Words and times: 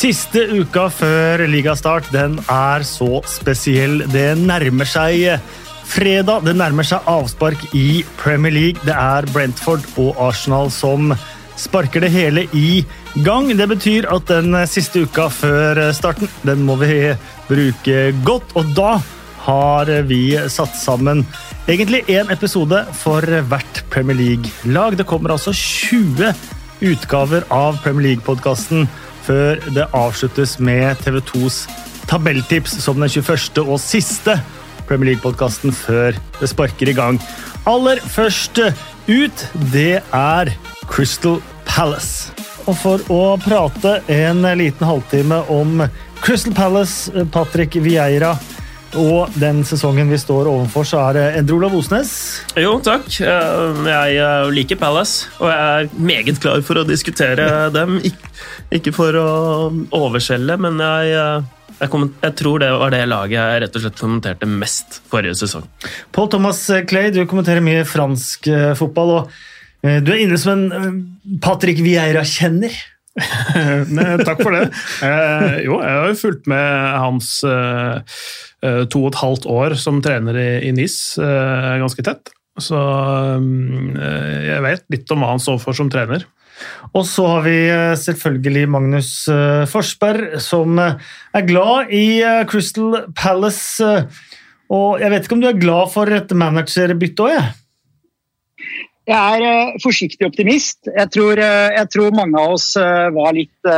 Siste 0.00 0.46
uka 0.56 0.86
før 0.88 1.42
ligastart 1.50 2.06
den 2.08 2.38
er 2.48 2.80
så 2.88 3.18
spesiell. 3.28 3.98
Det 4.08 4.30
nærmer 4.40 4.88
seg 4.88 5.42
fredag. 5.84 6.46
Det 6.46 6.54
nærmer 6.56 6.86
seg 6.88 7.04
avspark 7.10 7.66
i 7.76 8.00
Premier 8.16 8.54
League. 8.54 8.80
Det 8.86 8.94
er 8.96 9.28
Brentford 9.28 9.84
og 10.00 10.16
Arsenal 10.30 10.72
som 10.72 11.12
sparker 11.60 12.00
det 12.00 12.14
hele 12.14 12.46
i 12.56 12.80
gang. 13.26 13.50
Det 13.52 13.66
betyr 13.74 14.08
at 14.08 14.24
den 14.32 14.56
siste 14.72 15.02
uka 15.04 15.26
før 15.28 15.82
starten 15.92 16.32
den 16.48 16.64
må 16.64 16.78
vi 16.80 17.12
bruke 17.50 17.98
godt, 18.24 18.56
og 18.56 18.72
da 18.78 18.94
har 19.44 19.92
vi 20.08 20.22
satt 20.48 20.80
sammen 20.80 21.26
egentlig 21.68 22.06
én 22.08 22.32
episode 22.32 22.86
for 22.96 23.20
hvert 23.52 23.84
Premier 23.92 24.16
League-lag. 24.16 24.96
Det 24.96 25.04
kommer 25.04 25.36
altså 25.36 25.52
20 25.52 26.32
utgaver 26.88 27.44
av 27.52 27.76
Premier 27.84 28.14
League-podkasten 28.14 28.88
før 29.26 29.60
det 29.74 29.86
avsluttes 29.96 30.58
med 30.62 30.98
TV 31.04 31.20
2s 31.32 31.64
tabelltips 32.10 32.78
som 32.82 33.00
den 33.00 33.10
21. 33.10 33.62
og 33.64 33.78
siste 33.82 34.36
Premier 34.88 35.12
League-podkasten 35.12 35.74
før 35.74 36.16
det 36.40 36.50
sparker 36.50 36.90
i 36.90 36.96
gang. 36.96 37.20
Aller 37.70 38.00
først 38.02 38.58
ut, 38.58 39.46
det 39.72 40.00
er 40.02 40.52
Crystal 40.90 41.38
Palace. 41.68 42.32
Og 42.66 42.76
for 42.78 43.02
å 43.12 43.36
prate 43.40 44.00
en 44.10 44.42
liten 44.58 44.86
halvtime 44.86 45.42
om 45.52 45.84
Crystal 46.20 46.54
Palace, 46.56 47.24
Patrick 47.32 47.78
Vieira 47.80 48.34
og 48.98 49.34
den 49.38 49.62
sesongen 49.66 50.10
vi 50.10 50.18
står 50.18 50.48
overfor, 50.50 50.86
så 50.88 51.02
er 51.08 51.16
det 51.16 51.24
Endre 51.38 51.56
Olav 51.58 51.76
Osnes. 51.78 52.10
Jo, 52.58 52.78
takk. 52.82 53.06
Jeg 53.20 54.50
liker 54.56 54.80
Palace, 54.80 55.28
og 55.38 55.50
jeg 55.52 55.60
er 55.60 56.02
meget 56.10 56.40
klar 56.42 56.62
for 56.66 56.80
å 56.80 56.86
diskutere 56.88 57.68
dem. 57.74 58.00
Ikke 58.74 58.94
for 58.94 59.14
å 59.18 59.30
overskjelle, 59.94 60.58
men 60.62 60.82
jeg, 60.82 61.14
jeg, 61.76 61.90
kom, 61.92 62.08
jeg, 62.22 62.36
tror 62.40 62.62
det 62.64 62.72
var 62.82 62.94
det 62.94 63.04
laget 63.10 63.38
jeg 63.38 63.62
rett 63.64 63.78
og 63.78 63.84
slett 63.86 64.02
kommenterte 64.02 64.50
mest 64.50 65.00
forrige 65.12 65.38
sesong. 65.44 65.66
Paul 66.14 66.30
Thomas 66.32 66.64
Clay, 66.90 67.12
du 67.14 67.22
kommenterer 67.30 67.64
mye 67.64 67.86
fransk 67.88 68.50
eh, 68.50 68.72
fotball, 68.78 69.16
og 69.20 69.86
eh, 69.86 70.00
du 70.02 70.14
er 70.14 70.24
inne 70.24 70.38
som 70.40 70.56
en 70.56 70.66
eh, 70.74 71.36
Patrick 71.42 71.82
Vieira-kjenner. 71.84 72.74
Takk 74.28 74.38
for 74.38 74.54
det. 74.54 74.66
Eh, 75.02 75.56
jo, 75.66 75.78
jeg 75.82 75.96
har 75.98 76.10
jo 76.10 76.18
fulgt 76.20 76.50
med 76.50 76.98
hans 77.02 77.32
eh, 77.44 78.20
to 78.92 79.02
og 79.04 79.10
et 79.10 79.22
halvt 79.22 79.48
år 79.50 79.74
som 79.80 80.02
trener 80.04 80.38
i, 80.38 80.50
i 80.68 80.74
NIS 80.76 81.00
eh, 81.18 81.80
ganske 81.82 82.04
tett. 82.06 82.30
Så 82.60 82.76
eh, 82.76 84.36
jeg 84.50 84.66
vet 84.66 84.84
litt 84.92 85.14
om 85.14 85.24
hva 85.24 85.34
han 85.34 85.42
står 85.42 85.60
for 85.62 85.76
som 85.76 85.90
trener. 85.92 86.26
Og 86.92 87.06
så 87.08 87.24
har 87.28 87.46
vi 87.46 87.56
eh, 87.72 87.94
selvfølgelig 87.98 88.66
Magnus 88.72 89.12
eh, 89.32 89.64
Forsberg, 89.70 90.36
som 90.42 90.78
er 90.80 91.48
glad 91.48 91.94
i 91.94 92.20
Crystal 92.50 93.06
Palace. 93.16 94.04
Og 94.70 95.02
jeg 95.02 95.12
vet 95.12 95.26
ikke 95.26 95.38
om 95.38 95.42
du 95.42 95.50
er 95.50 95.62
glad 95.62 95.90
for 95.94 96.10
et 96.14 96.30
managerbytte 96.36 97.26
òg, 97.26 97.34
jeg? 97.34 97.50
Jeg 99.10 99.42
er 99.42 99.42
uh, 99.42 99.78
forsiktig 99.82 100.26
optimist. 100.28 100.86
Jeg 100.86 101.10
tror, 101.10 101.40
uh, 101.42 101.70
jeg 101.74 101.86
tror, 101.90 102.12
mange 102.14 102.38
av 102.38 102.54
oss 102.54 102.68
uh, 102.78 103.08
var, 103.14 103.32
litt, 103.34 103.70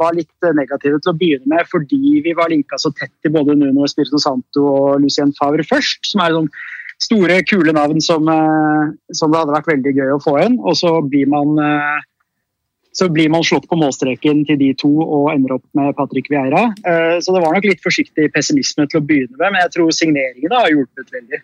var, 0.00 0.14
litt, 0.16 0.32
negative 0.56 1.00
til 1.02 1.12
å 1.12 1.18
begynne 1.18 1.50
med 1.52 1.68
fordi 1.68 2.22
vi 2.24 2.32
var 2.36 2.52
linka 2.52 2.78
så 2.80 2.92
tett 2.96 3.12
til 3.20 3.34
både 3.34 3.58
Nuno 3.58 3.84
Espirito 3.84 4.20
Santo 4.22 4.64
og 4.70 5.02
Lucien 5.02 5.34
Favre 5.36 5.66
først, 5.68 6.08
som 6.08 6.22
er 6.24 6.36
sånn 6.38 6.48
store, 7.02 7.40
kule 7.50 7.74
navn 7.74 8.00
som, 8.00 8.28
som, 9.10 9.32
det 9.32 9.40
hadde 9.40 9.56
vært 9.56 9.70
veldig 9.72 9.92
gøy 9.96 10.14
å 10.14 10.22
få 10.22 10.36
inn. 10.44 10.56
Og 10.62 10.76
så 10.78 10.94
blir 11.02 11.26
man 11.28 11.58
så 12.94 13.08
blir 13.10 13.30
man 13.32 13.42
slått 13.42 13.66
på 13.70 13.78
målstreken 13.80 14.44
til 14.46 14.60
de 14.60 14.68
to 14.78 14.90
og 15.02 15.32
ender 15.32 15.56
opp 15.56 15.64
med 15.74 15.96
Patrick 15.98 16.30
Vieira. 16.30 16.68
Så 17.24 17.34
det 17.34 17.42
var 17.42 17.56
nok 17.56 17.66
litt 17.66 17.82
forsiktig 17.82 18.28
pessimisme 18.36 18.86
til 18.86 19.00
å 19.00 19.06
begynne 19.08 19.34
med, 19.34 19.48
men 19.48 19.60
jeg 19.64 19.74
tror 19.74 19.94
signeringene 19.96 20.60
har 20.60 20.70
hjulpet 20.70 21.16
veldig. 21.16 21.42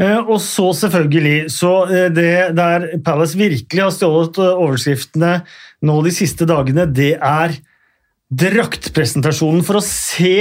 Eh, 0.00 0.18
og 0.20 0.38
så 0.40 0.70
selvfølgelig 0.76 1.50
så 1.52 1.72
eh, 1.84 2.08
Det 2.14 2.56
der 2.56 2.86
Palace 3.04 3.38
virkelig 3.38 3.82
har 3.82 3.92
stjålet 3.92 4.40
eh, 4.40 4.62
overskriftene 4.64 5.34
nå 5.82 5.98
de 6.06 6.12
siste 6.14 6.46
dagene, 6.48 6.86
det 6.86 7.16
er 7.18 7.56
draktpresentasjonen. 8.32 9.64
For 9.66 9.80
å 9.80 9.84
se 9.84 10.36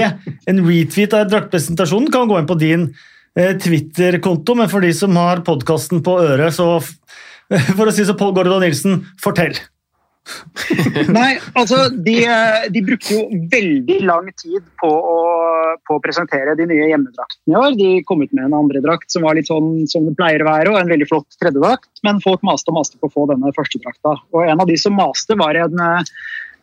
en 0.48 0.62
retweet 0.64 1.16
av 1.18 1.32
draktpresentasjonen 1.32 2.12
kan 2.14 2.30
gå 2.30 2.38
inn 2.38 2.50
på 2.50 2.60
din 2.62 2.86
Twitter-konto, 3.34 4.54
men 4.60 4.70
for 4.70 4.84
de 4.84 4.92
som 4.94 5.16
har 5.18 5.42
podkasten 5.48 6.04
på 6.06 6.18
øret, 6.22 6.54
så 6.54 6.78
For 7.78 7.90
å 7.90 7.92
si 7.96 8.06
så, 8.08 8.14
Pål 8.16 8.36
Gordon 8.38 8.62
Nilsen, 8.64 9.02
fortell! 9.20 9.58
Nei, 11.18 11.32
altså 11.58 11.88
de, 11.92 12.18
de, 12.74 12.84
brukte 12.86 13.16
jo 13.16 13.42
veldig 13.52 14.00
lang 14.08 14.30
tid 14.40 14.64
på 14.82 14.90
å, 14.90 15.18
på 15.88 15.98
å, 15.98 16.04
presentere 16.04 16.56
de 16.60 16.68
nye 16.70 16.90
hjemmedraktene 16.92 17.54
i 17.54 17.58
år. 17.60 17.78
De 17.80 17.90
kom 18.08 18.24
ut 18.24 18.34
med 18.36 18.48
en 18.48 18.60
andre 18.62 18.84
drakt 18.84 19.12
som 19.14 19.26
var 19.28 19.38
litt 19.38 19.50
sånn 19.52 19.88
som 19.92 20.08
det 20.08 20.16
pleier 20.20 20.44
å 20.44 20.50
være, 20.50 20.74
og 20.74 20.80
en 20.82 20.92
veldig 20.92 21.10
flott 21.10 21.40
tredjedrakt. 21.42 21.92
Men 22.06 22.22
folk 22.24 22.44
maste 22.46 22.72
og 22.72 22.80
maste 22.80 23.00
på 23.00 23.10
å 23.10 23.16
få 23.16 23.28
denne 23.32 23.54
første 23.58 23.82
drakta. 23.84 24.18
Og 24.36 24.48
en 24.48 24.64
av 24.64 24.70
de 24.70 24.78
som 24.80 24.96
maste, 24.98 25.38
var 25.40 25.58
en 25.60 25.82
eh, 25.86 26.20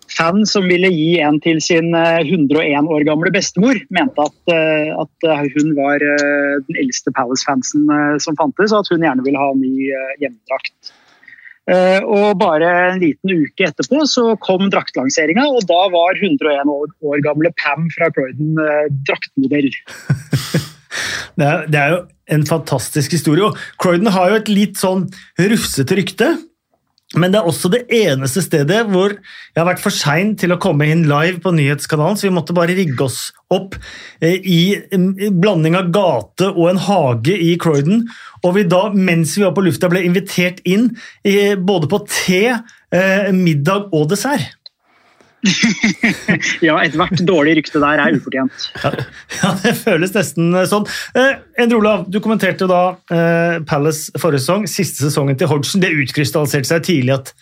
fan 0.09 0.45
som 0.49 0.69
ville 0.71 0.91
gi 0.93 1.19
en 1.25 1.39
til 1.45 1.61
sin 1.65 1.91
101 1.95 2.61
eh, 2.65 2.93
år 2.95 3.07
gamle 3.09 3.33
bestemor. 3.35 3.81
Mente 3.95 4.25
at, 4.25 4.39
eh, 4.55 4.93
at 4.95 5.29
hun 5.57 5.75
var 5.79 6.05
den 6.05 6.81
eldste 6.85 7.15
Palace-fansen 7.17 7.89
som 8.23 8.39
fantes, 8.39 8.73
og 8.73 8.85
at 8.85 8.95
hun 8.95 9.05
gjerne 9.07 9.27
ville 9.27 9.43
ha 9.43 9.53
ny 9.59 9.75
hjemmedrakt. 10.23 10.95
Eh, 11.69 12.01
og 12.01 12.39
bare 12.41 12.69
en 12.95 13.01
liten 13.03 13.43
uke 13.45 13.67
etterpå 13.69 14.05
så 14.09 14.31
kom 14.41 14.71
draktlanseringa, 14.73 15.45
og 15.53 15.67
da 15.69 15.81
var 15.93 16.17
101 16.17 16.71
år, 16.73 17.21
gamle 17.27 17.53
Pam 17.61 17.91
fra 17.93 18.09
Croydon 18.15 18.57
eh, 18.63 18.87
draktmodell. 19.09 19.69
det, 21.39 21.45
er, 21.45 21.67
det 21.69 21.83
er 21.83 21.93
jo 21.93 22.01
en 22.33 22.47
fantastisk 22.49 23.17
historie. 23.19 23.51
og 23.51 23.59
Croydon 23.81 24.13
har 24.15 24.33
jo 24.33 24.41
et 24.41 24.53
litt 24.53 24.81
sånn 24.81 25.09
rufsete 25.41 26.01
rykte. 26.01 26.31
Men 27.17 27.33
det 27.33 27.39
er 27.41 27.47
også 27.49 27.71
det 27.73 27.87
eneste 27.95 28.43
stedet 28.45 28.83
hvor 28.91 29.15
jeg 29.15 29.57
har 29.57 29.69
vært 29.71 29.81
for 29.81 29.95
sein 29.95 30.35
til 30.37 30.53
å 30.53 30.59
komme 30.61 30.91
inn 30.93 31.07
live 31.09 31.41
på 31.41 31.55
nyhetskanalen, 31.57 32.19
så 32.21 32.27
vi 32.27 32.35
måtte 32.37 32.57
bare 32.57 32.77
rigge 32.77 33.07
oss 33.07 33.31
opp 33.49 33.79
i 34.21 34.59
i 34.93 35.31
blanding 35.33 35.79
av 35.79 35.89
gate 35.95 36.51
og 36.51 36.67
en 36.69 36.83
hage 36.85 37.33
i 37.33 37.55
Croydon. 37.61 38.05
Og 38.45 38.59
vi 38.59 38.67
da, 38.69 38.91
mens 38.93 39.39
vi 39.39 39.47
var 39.47 39.55
på 39.57 39.65
lufta, 39.65 39.89
ble 39.89 40.05
invitert 40.05 40.61
inn 40.69 40.91
både 41.65 41.89
på 41.89 42.03
te, 42.13 42.43
eh, 42.93 43.33
middag 43.33 43.89
og 43.89 44.11
dessert. 44.13 44.58
ja, 46.67 46.75
ethvert 46.83 47.21
dårlig 47.27 47.59
rykte 47.61 47.81
der 47.83 48.01
er 48.03 48.17
ufortjent. 48.17 48.65
ja, 48.83 48.91
ja, 49.39 49.53
det 49.63 49.75
føles 49.79 50.15
nesten 50.17 50.51
eh, 50.57 50.67
sånn. 50.71 50.89
Eh, 51.19 51.37
Endre 51.63 51.79
Olav, 51.79 52.07
du 52.11 52.19
kommenterte 52.25 52.67
jo 52.67 52.71
da 52.71 52.83
eh, 53.15 53.61
Palace 53.69 54.13
forrige 54.19 54.45
sesong. 54.45 54.67
Siste 54.71 55.05
sesongen 55.07 55.39
til 55.39 55.51
Hodgson. 55.51 55.83
Det 55.85 55.93
utkrystalliserte 55.95 56.71
seg 56.73 56.89
tidlig 56.89 57.15
at 57.21 57.33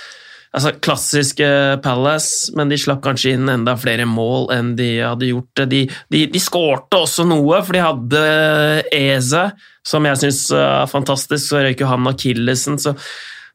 altså, 0.56 0.72
Klassiske 0.82 1.48
Palace, 1.84 2.52
men 2.56 2.72
de 2.72 2.78
slapp 2.80 3.02
kanskje 3.04 3.36
inn 3.36 3.52
enda 3.52 3.76
flere 3.80 4.08
mål 4.08 4.50
enn 4.56 4.74
de 4.78 4.90
hadde 5.02 5.30
gjort. 5.30 5.64
De, 5.70 5.84
de, 6.12 6.24
de 6.32 6.42
skårte 6.42 7.04
også 7.04 7.26
noe, 7.28 7.62
for 7.66 7.76
de 7.76 7.84
hadde 7.84 8.26
Eze, 8.96 9.48
som 9.86 10.08
jeg 10.08 10.22
syns 10.24 10.44
er 10.56 10.90
fantastisk. 10.90 11.44
Så 11.50 11.64
røyker 11.64 11.90
han 11.90 12.08
akillesen. 12.10 12.80
Så, 12.82 12.96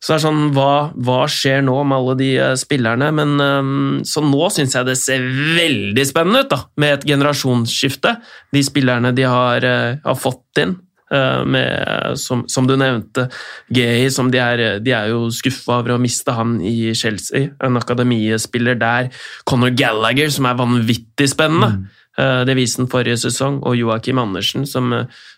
så 0.01 0.15
det 0.15 0.23
sånn, 0.23 0.43
hva, 0.55 0.91
hva, 0.95 1.23
skjer 1.29 1.65
nå 1.65 1.75
med 1.83 1.97
alle 1.97 2.15
de 2.21 2.29
spillerne? 2.57 3.11
Men 3.17 4.05
Så 4.07 4.23
nå 4.25 4.47
syns 4.53 4.77
jeg 4.77 4.87
det 4.87 4.97
ser 5.01 5.25
veldig 5.57 6.05
spennende 6.07 6.45
ut, 6.45 6.53
da, 6.53 6.63
med 6.81 6.99
et 6.99 7.09
generasjonsskifte. 7.13 8.15
De 8.53 8.63
spillerne 8.65 9.13
de 9.17 9.27
har, 9.27 9.67
har 10.05 10.17
fått 10.21 10.63
inn. 10.63 10.79
Eh, 11.13 11.43
med, 11.45 12.17
som, 12.19 12.43
som, 12.47 12.67
du 12.67 12.75
nevnte, 12.79 13.27
Gay, 13.73 14.09
som 14.13 14.31
de 14.31 14.41
er, 14.41 14.63
de 14.83 14.95
er 14.95 15.11
jo 15.11 15.27
skuffa 15.33 15.81
over 15.81 15.95
å 15.95 16.01
miste 16.01 16.35
han 16.35 16.57
i 16.63 16.93
Chelsea. 16.97 17.51
En 17.63 17.79
akademiespiller 17.79 18.79
der. 18.79 19.11
Conor 19.47 19.75
Gallagher, 19.77 20.31
som 20.33 20.49
er 20.49 20.59
vanvittig 20.59 21.29
spennende. 21.33 21.73
Mm. 21.77 21.85
Eh, 22.23 22.41
det 22.49 22.57
viste 22.59 22.83
han 22.83 22.91
forrige 22.91 23.21
sesong. 23.25 23.61
Og 23.67 23.79
Joakim 23.79 24.21
Andersen, 24.23 24.67
som, 24.69 24.91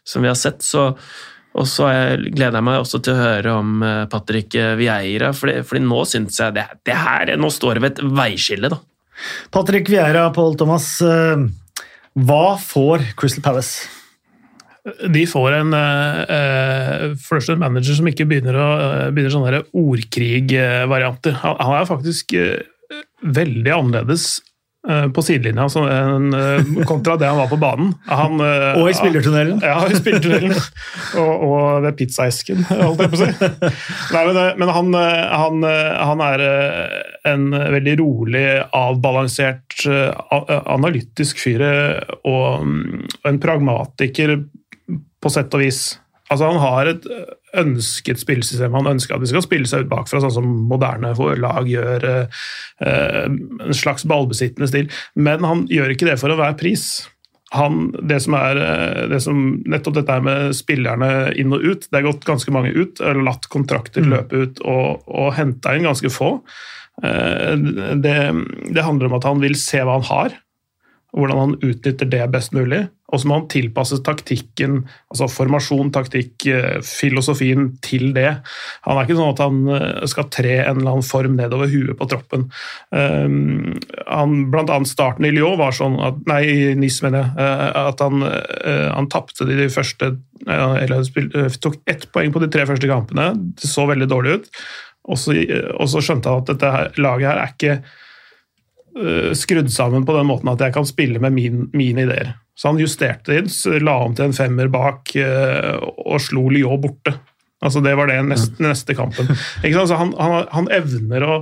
som 0.06 0.26
vi 0.26 0.32
har 0.32 0.40
sett. 0.40 0.66
så 0.66 0.92
og 1.54 1.68
så 1.70 1.86
gleder 2.18 2.56
jeg 2.58 2.66
meg 2.66 2.80
også 2.82 2.98
til 3.06 3.14
å 3.14 3.26
høre 3.28 3.52
om 3.60 3.84
Patrick 4.10 4.56
Vieira, 4.74 5.28
fordi 5.38 5.84
nå 5.86 6.00
syns 6.10 6.40
jeg 6.42 6.56
det, 6.56 6.64
det, 6.82 6.96
her 6.98 7.36
Nå 7.38 7.52
står 7.54 7.78
det 7.78 7.84
ved 7.84 7.92
et 7.92 8.02
veiskille, 8.18 8.72
da. 8.74 8.80
Patrick 9.54 9.92
Vieira, 9.94 10.32
Paul 10.34 10.58
Thomas. 10.58 10.96
Hva 12.18 12.46
får 12.58 13.06
Crystal 13.22 13.46
Palace? 13.46 14.03
De 14.84 15.24
får 15.30 15.54
en 15.62 15.76
uh, 15.76 17.14
først 17.24 17.54
en 17.54 17.62
manager 17.62 17.96
som 17.96 18.08
ikke 18.10 18.28
begynner, 18.28 18.58
å, 18.60 18.70
uh, 18.80 19.12
begynner 19.16 19.32
sånne 19.32 19.62
ordkrigvarianter. 19.80 21.38
Han, 21.44 21.60
han 21.62 21.78
er 21.78 21.88
faktisk 21.88 22.36
veldig 23.24 23.72
annerledes 23.72 24.42
Eh, 24.90 25.06
på 25.16 25.22
sidelinja 25.24 25.64
eh, 25.64 26.84
kontra 26.86 27.16
det 27.16 27.28
han 27.30 27.38
var 27.38 27.48
på 27.48 27.56
banen. 27.56 27.94
Han, 28.10 28.42
eh, 28.44 28.82
og 28.82 28.90
i 28.92 28.96
spillertunnelen. 28.98 29.62
Ja, 29.64 29.78
i 29.88 29.96
spillertunnelen. 29.96 30.58
og, 31.22 31.46
og 31.48 31.86
ved 31.86 31.96
pizzaesken, 32.02 32.66
holdt 32.68 33.06
jeg 33.06 33.14
på 33.14 33.16
å 33.16 33.22
si. 33.22 33.30
Nei, 34.12 34.24
men, 34.28 34.40
men 34.60 34.74
han, 34.76 34.98
han, 35.32 35.64
han, 35.64 36.24
er 36.28 36.44
en 37.32 37.46
veldig 37.78 37.96
rolig, 38.02 38.44
avbalansert, 38.76 39.86
analytisk 39.88 41.40
fyr 41.46 41.64
og 42.28 42.68
en 43.24 43.40
pragmatiker 43.40 44.36
på 45.24 45.32
sett 45.34 45.56
og 45.56 45.64
vis. 45.64 45.86
Altså, 46.32 46.50
han 46.50 46.62
har 46.64 46.90
et 46.90 47.08
ønsket 47.60 48.22
spillesystem. 48.22 48.74
Han 48.78 48.90
ønsker 48.96 49.16
at 49.16 49.24
de 49.24 49.30
skal 49.30 49.44
spille 49.46 49.70
seg 49.70 49.86
ut 49.86 49.92
bakfra, 49.92 50.22
sånn 50.24 50.34
som 50.34 50.52
moderne 50.70 51.14
lag 51.40 51.70
gjør. 51.70 52.08
Eh, 52.10 53.26
en 53.28 53.78
slags 53.78 54.08
ballbesittende 54.10 54.70
stil. 54.72 54.90
Men 55.16 55.46
han 55.46 55.66
gjør 55.72 55.94
ikke 55.94 56.10
det 56.10 56.20
for 56.22 56.34
å 56.34 56.40
være 56.40 56.58
pris. 56.60 56.88
Han, 57.54 57.92
det 58.02 58.18
som 58.26 58.34
er, 58.40 58.58
eh, 58.58 59.02
det 59.12 59.20
som, 59.22 59.42
nettopp 59.70 60.00
dette 60.00 60.20
med 60.26 60.56
spillerne 60.58 61.34
inn 61.38 61.54
og 61.54 61.62
ut. 61.62 61.90
Det 61.90 62.00
er 62.00 62.08
gått 62.08 62.26
ganske 62.26 62.54
mange 62.56 62.74
ut, 62.74 63.02
eller 63.02 63.28
latt 63.28 63.46
kontrakter 63.54 64.02
mm. 64.02 64.14
løpe 64.16 64.46
ut 64.46 64.64
og, 64.64 65.04
og 65.06 65.36
henta 65.38 65.76
inn 65.76 65.86
ganske 65.86 66.10
få. 66.14 66.40
Eh, 67.04 67.54
det, 68.02 68.18
det 68.74 68.88
handler 68.88 69.12
om 69.12 69.20
at 69.20 69.30
han 69.30 69.44
vil 69.44 69.60
se 69.60 69.84
hva 69.84 70.00
han 70.00 70.10
har, 70.10 70.40
hvordan 71.14 71.40
han 71.40 71.56
utnytter 71.62 72.10
det 72.10 72.26
best 72.34 72.54
mulig. 72.56 72.88
Og 73.14 73.22
så 73.22 73.30
må 73.30 73.38
han 73.38 73.50
tilpasse 73.52 74.00
taktikken, 74.06 74.80
altså 75.14 75.28
formasjon, 75.30 75.92
taktikk, 75.94 76.48
eh, 76.50 76.80
filosofien 76.82 77.70
til 77.86 78.10
det. 78.16 78.40
Han 78.88 78.98
er 78.98 79.06
ikke 79.06 79.18
sånn 79.20 79.34
at 79.36 79.44
han 79.44 79.60
eh, 79.70 80.06
skal 80.10 80.30
tre 80.34 80.56
en 80.64 80.82
eller 80.82 80.96
annen 80.96 81.06
form 81.06 81.38
nedover 81.38 81.70
huet 81.70 81.94
på 82.00 82.10
troppen. 82.10 82.48
Um, 82.90 83.76
han, 84.08 84.36
blant 84.54 84.74
annet 84.74 84.90
starten 84.90 85.30
i 85.30 85.34
Lyon 85.36 85.60
var 85.62 85.78
sånn 85.78 86.00
at, 86.02 86.24
Nei, 86.30 86.42
i 86.50 86.74
NIS, 86.80 87.04
mener 87.06 87.22
jeg. 87.22 87.34
Uh, 87.38 87.82
at 87.84 88.02
han, 88.02 88.24
han 88.24 89.10
tapte 89.12 89.46
de 89.46 89.66
første 89.72 90.14
Eller 90.48 91.04
tok 91.62 91.76
ett 91.90 92.08
poeng 92.12 92.34
på 92.34 92.42
de 92.42 92.50
tre 92.52 92.66
første 92.68 92.90
kampene. 92.90 93.30
Det 93.60 93.70
så 93.70 93.86
veldig 93.90 94.10
dårlig 94.10 94.40
ut. 94.40 94.50
Og 95.14 95.20
så, 95.20 95.36
og 95.78 95.90
så 95.92 96.02
skjønte 96.02 96.32
han 96.32 96.42
at 96.42 96.50
dette 96.54 97.04
laget 97.04 97.30
her 97.30 97.44
er 97.44 97.54
ikke 97.54 97.78
skrudd 99.34 99.72
sammen 99.74 100.04
på 100.06 100.14
den 100.14 100.28
måten 100.30 100.52
at 100.52 100.62
jeg 100.62 100.74
kan 100.76 100.86
spille 100.86 101.22
med 101.24 101.34
min, 101.34 101.64
mine 101.74 102.04
ideer. 102.06 102.34
Så 102.56 102.70
han 102.70 102.82
justerte 102.82 103.40
inn, 103.40 103.50
la 103.82 103.96
om 104.06 104.14
til 104.16 104.30
en 104.30 104.36
femmer 104.38 104.70
bak 104.74 105.16
eh, 105.18 105.78
og 105.82 106.22
slo 106.22 106.48
Lyon 106.54 106.82
borte. 106.82 107.16
Altså 107.64 107.82
Det 107.82 107.96
var 107.98 108.12
det 108.12 108.20
neste, 108.28 108.60
neste 108.62 108.96
kampen. 108.98 109.30
Han, 109.64 110.14
han, 110.20 110.36
han, 110.52 110.70
evner 110.76 111.26
å 111.26 111.38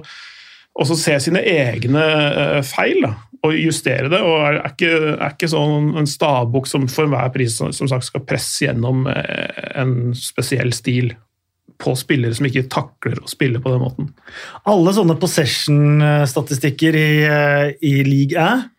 også 0.80 0.95
se 0.95 1.18
sine 1.25 1.42
egne 1.44 2.03
eh, 2.30 2.62
feil 2.63 3.01
da, 3.03 3.15
og 3.44 3.57
justere 3.57 4.07
det. 4.12 4.21
og 4.21 4.38
Er, 4.45 4.62
er 4.62 4.71
ikke, 4.71 4.94
er 5.18 5.33
ikke 5.33 5.51
sånn 5.51 5.92
en 6.00 6.07
stavbukk 6.07 6.69
som 6.69 6.88
for 6.92 7.09
enhver 7.09 7.33
pris 7.33 7.57
som 7.59 7.92
sagt 7.92 8.07
skal 8.07 8.24
presse 8.27 8.69
gjennom 8.69 9.04
eh, 9.12 9.68
en 9.81 10.13
spesiell 10.15 10.71
stil 10.77 11.12
på 11.81 11.95
spillere 12.00 12.38
som 12.38 12.48
ikke 12.48 12.68
takler 12.72 13.18
å 13.22 13.30
spille 13.30 13.62
på 13.63 13.74
den 13.74 13.81
måten. 13.81 14.12
Alle 14.69 14.94
sånne 14.95 15.18
possession-statistikker 15.22 16.98
i, 17.00 17.10
i 17.81 17.95
league 18.07 18.38
er 18.38 18.69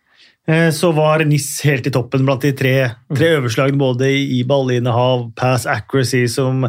Eh, 0.47 0.69
så 0.75 0.91
var 0.91 1.23
NIS 1.23 1.61
helt 1.63 1.85
i 1.87 1.91
toppen 1.93 2.25
blant 2.27 2.43
de 2.43 2.51
tre, 2.51 2.73
tre 3.15 3.29
mm. 3.31 3.35
øverslagene, 3.37 3.79
både 3.79 4.09
i 4.11 4.41
ballinnehav, 4.47 5.29
pass 5.39 5.63
accuracy, 5.71 6.25
som, 6.27 6.65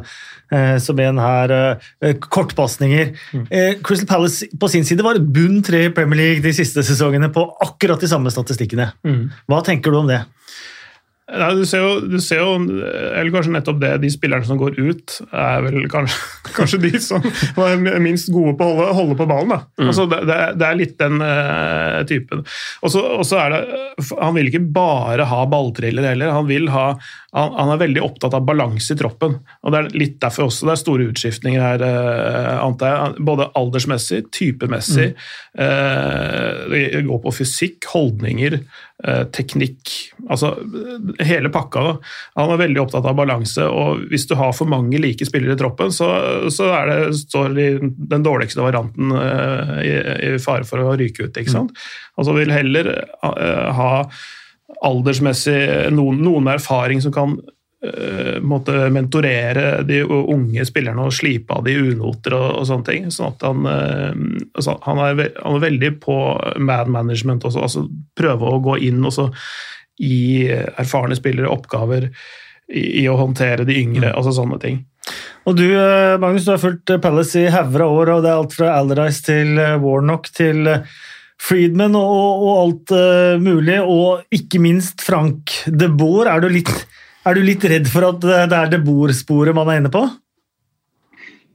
eh, 0.55 0.77
som 0.79 1.01
en 1.03 1.19
her, 1.19 1.55
eh, 1.99 2.15
kortpasninger. 2.15 3.11
Mm. 3.35 3.49
Crystal 3.83 4.07
Palace 4.07 4.47
på 4.61 4.71
sin 4.71 4.87
side 4.87 5.03
var 5.03 5.19
bunn 5.19 5.59
tre 5.67 5.89
i 5.89 5.95
Premier 5.95 6.21
League 6.21 6.45
de 6.45 6.55
siste 6.55 6.87
sesongene 6.87 7.33
på 7.35 7.49
akkurat 7.67 8.01
de 8.01 8.11
samme 8.11 8.31
statistikkene. 8.31 8.93
Mm. 9.07 9.27
Hva 9.51 9.63
tenker 9.67 9.91
du 9.91 9.99
om 10.05 10.13
det? 10.13 10.23
Nei, 11.25 11.55
du, 11.57 11.63
ser 11.65 11.81
jo, 11.81 11.93
du 12.05 12.19
ser 12.21 12.43
jo, 12.43 12.57
eller 12.61 13.31
kanskje 13.33 13.55
nettopp 13.55 13.79
det, 13.81 13.95
de 14.03 14.11
spillerne 14.13 14.45
som 14.45 14.59
går 14.61 14.75
ut, 14.77 15.15
er 15.33 15.63
vel 15.65 15.87
kanskje, 15.89 16.19
kanskje 16.59 16.81
de 16.83 16.91
som 17.01 17.25
var 17.57 17.81
minst 18.05 18.29
gode 18.35 18.53
på 18.59 18.67
å 18.67 18.75
holde, 18.77 18.91
holde 18.99 19.17
på 19.17 19.29
ballen. 19.31 19.55
Mm. 19.81 19.87
Altså, 19.89 20.05
det, 20.11 20.21
det, 20.61 20.69
er 20.69 20.77
litt 20.77 20.99
den 21.01 21.25
uh, 21.25 22.03
typen. 22.11 22.45
Og 22.85 22.93
så 22.93 23.41
er 23.41 23.55
det 23.55 23.63
Han 24.19 24.37
vil 24.37 24.51
ikke 24.51 24.67
bare 24.75 25.25
ha 25.31 25.41
balltriller 25.49 26.11
heller. 26.11 26.35
Han 26.37 26.51
vil 26.51 26.69
ha 26.75 26.91
han, 27.35 27.55
han, 27.59 27.71
er 27.75 27.81
veldig 27.81 28.03
opptatt 28.05 28.35
av 28.37 28.45
balanse 28.47 28.95
i 28.95 28.99
troppen. 28.99 29.37
og 29.63 29.73
Det 29.75 29.79
er 29.81 29.89
litt 29.99 30.17
derfor 30.23 30.47
også 30.47 30.69
det 30.69 30.75
er 30.75 30.81
store 30.81 31.07
utskiftninger 31.11 31.63
her, 31.65 31.83
uh, 31.83 32.63
antar 32.63 32.93
jeg. 32.93 33.25
Både 33.27 33.49
aldersmessig, 33.59 34.21
typemessig. 34.35 35.09
Mm. 35.15 35.63
Det 36.71 37.03
går 37.09 37.21
på 37.25 37.33
fysikk, 37.35 37.89
holdninger, 37.91 38.59
uh, 39.07 39.25
teknikk. 39.35 39.91
Altså 40.29 40.53
hele 41.27 41.51
pakka. 41.55 41.83
Da. 41.89 42.13
Han 42.39 42.55
er 42.55 42.63
veldig 42.63 42.85
opptatt 42.85 43.11
av 43.11 43.19
balanse, 43.19 43.67
og 43.67 44.07
hvis 44.13 44.29
du 44.31 44.37
har 44.39 44.55
for 44.55 44.71
mange 44.71 45.03
like 45.03 45.27
spillere 45.27 45.59
i 45.59 45.61
troppen, 45.61 45.91
så, 45.95 46.13
så 46.55 46.71
er 46.77 46.93
det, 46.93 47.01
står 47.25 47.59
de, 47.59 47.69
den 48.15 48.27
dårligste 48.27 48.63
varianten 48.63 49.11
i, 49.83 49.93
i, 50.31 50.33
fare 50.43 50.67
for 50.69 50.87
å 50.87 50.95
ryke 51.01 51.27
ut. 51.27 51.35
ikke 51.35 51.51
mm. 51.51 51.59
sant? 51.59 51.85
Altså 52.15 52.39
vil 52.39 52.55
heller 52.55 52.95
ha 53.25 53.93
aldersmessig 54.83 55.59
noen, 55.95 56.23
noen 56.25 56.47
med 56.47 56.59
erfaring 56.59 57.03
som 57.03 57.13
kan 57.15 57.35
uh, 57.37 58.89
mentorere 58.95 59.83
de 59.87 60.03
unge 60.05 60.65
spillerne 60.67 61.07
og 61.07 61.15
slipe 61.15 61.55
av 61.55 61.67
de 61.67 61.77
unoter 61.79 62.37
og, 62.39 62.49
og 62.61 62.69
sånne 62.69 62.89
ting. 62.89 63.11
sånn 63.15 63.33
at 63.33 63.45
han, 63.47 63.69
uh, 63.69 64.73
han, 64.87 65.05
er, 65.05 65.23
han, 65.43 65.55
er, 65.59 65.65
veldig 65.69 65.93
på 66.05 66.19
man 66.59 66.91
management 66.93 67.45
også, 67.45 67.63
altså 67.69 67.87
prøve 68.17 68.51
å 68.51 68.63
gå 68.65 68.81
inn 68.89 69.05
og 69.05 69.15
så 69.15 69.29
gi 70.01 70.51
erfarne 70.51 71.15
spillere 71.15 71.53
oppgaver 71.53 72.09
i, 72.67 73.05
i 73.05 73.07
å 73.07 73.19
håndtere 73.21 73.67
de 73.69 73.77
yngre, 73.79 74.11
mm. 74.11 74.17
altså 74.19 74.35
sånne 74.35 74.59
ting. 74.63 74.83
Og 75.45 75.59
du 75.59 75.67
eh, 75.69 76.17
Magnus, 76.19 76.47
du 76.47 76.55
har 76.55 76.63
fulgt 76.63 76.91
Palace 77.05 77.45
i 77.45 77.51
hauger 77.53 77.85
år, 77.85 78.15
og 78.15 78.25
det 78.25 78.31
er 78.33 78.39
alt 78.41 78.57
fra 78.57 78.73
Allardyce 78.79 79.27
til 79.27 79.61
Warnock 79.85 80.33
til 80.35 80.65
Friedman 81.43 81.97
og, 81.99 82.45
og 82.45 82.53
alt 82.63 82.93
uh, 82.95 83.37
mulig, 83.43 83.79
og 83.83 84.25
ikke 84.35 84.61
minst 84.63 85.05
Frank 85.05 85.57
de 85.67 85.91
Boer. 85.93 86.31
Er 86.31 86.45
du 86.45 86.51
litt, 86.53 86.71
er 87.27 87.37
du 87.37 87.45
litt 87.45 87.65
redd 87.69 87.91
for 87.91 88.09
at 88.13 88.21
det 88.23 88.61
er 88.61 88.71
de 88.73 88.81
Boer-sporet 88.85 89.57
man 89.57 89.73
er 89.73 89.83
inne 89.83 89.93
på? 89.93 90.07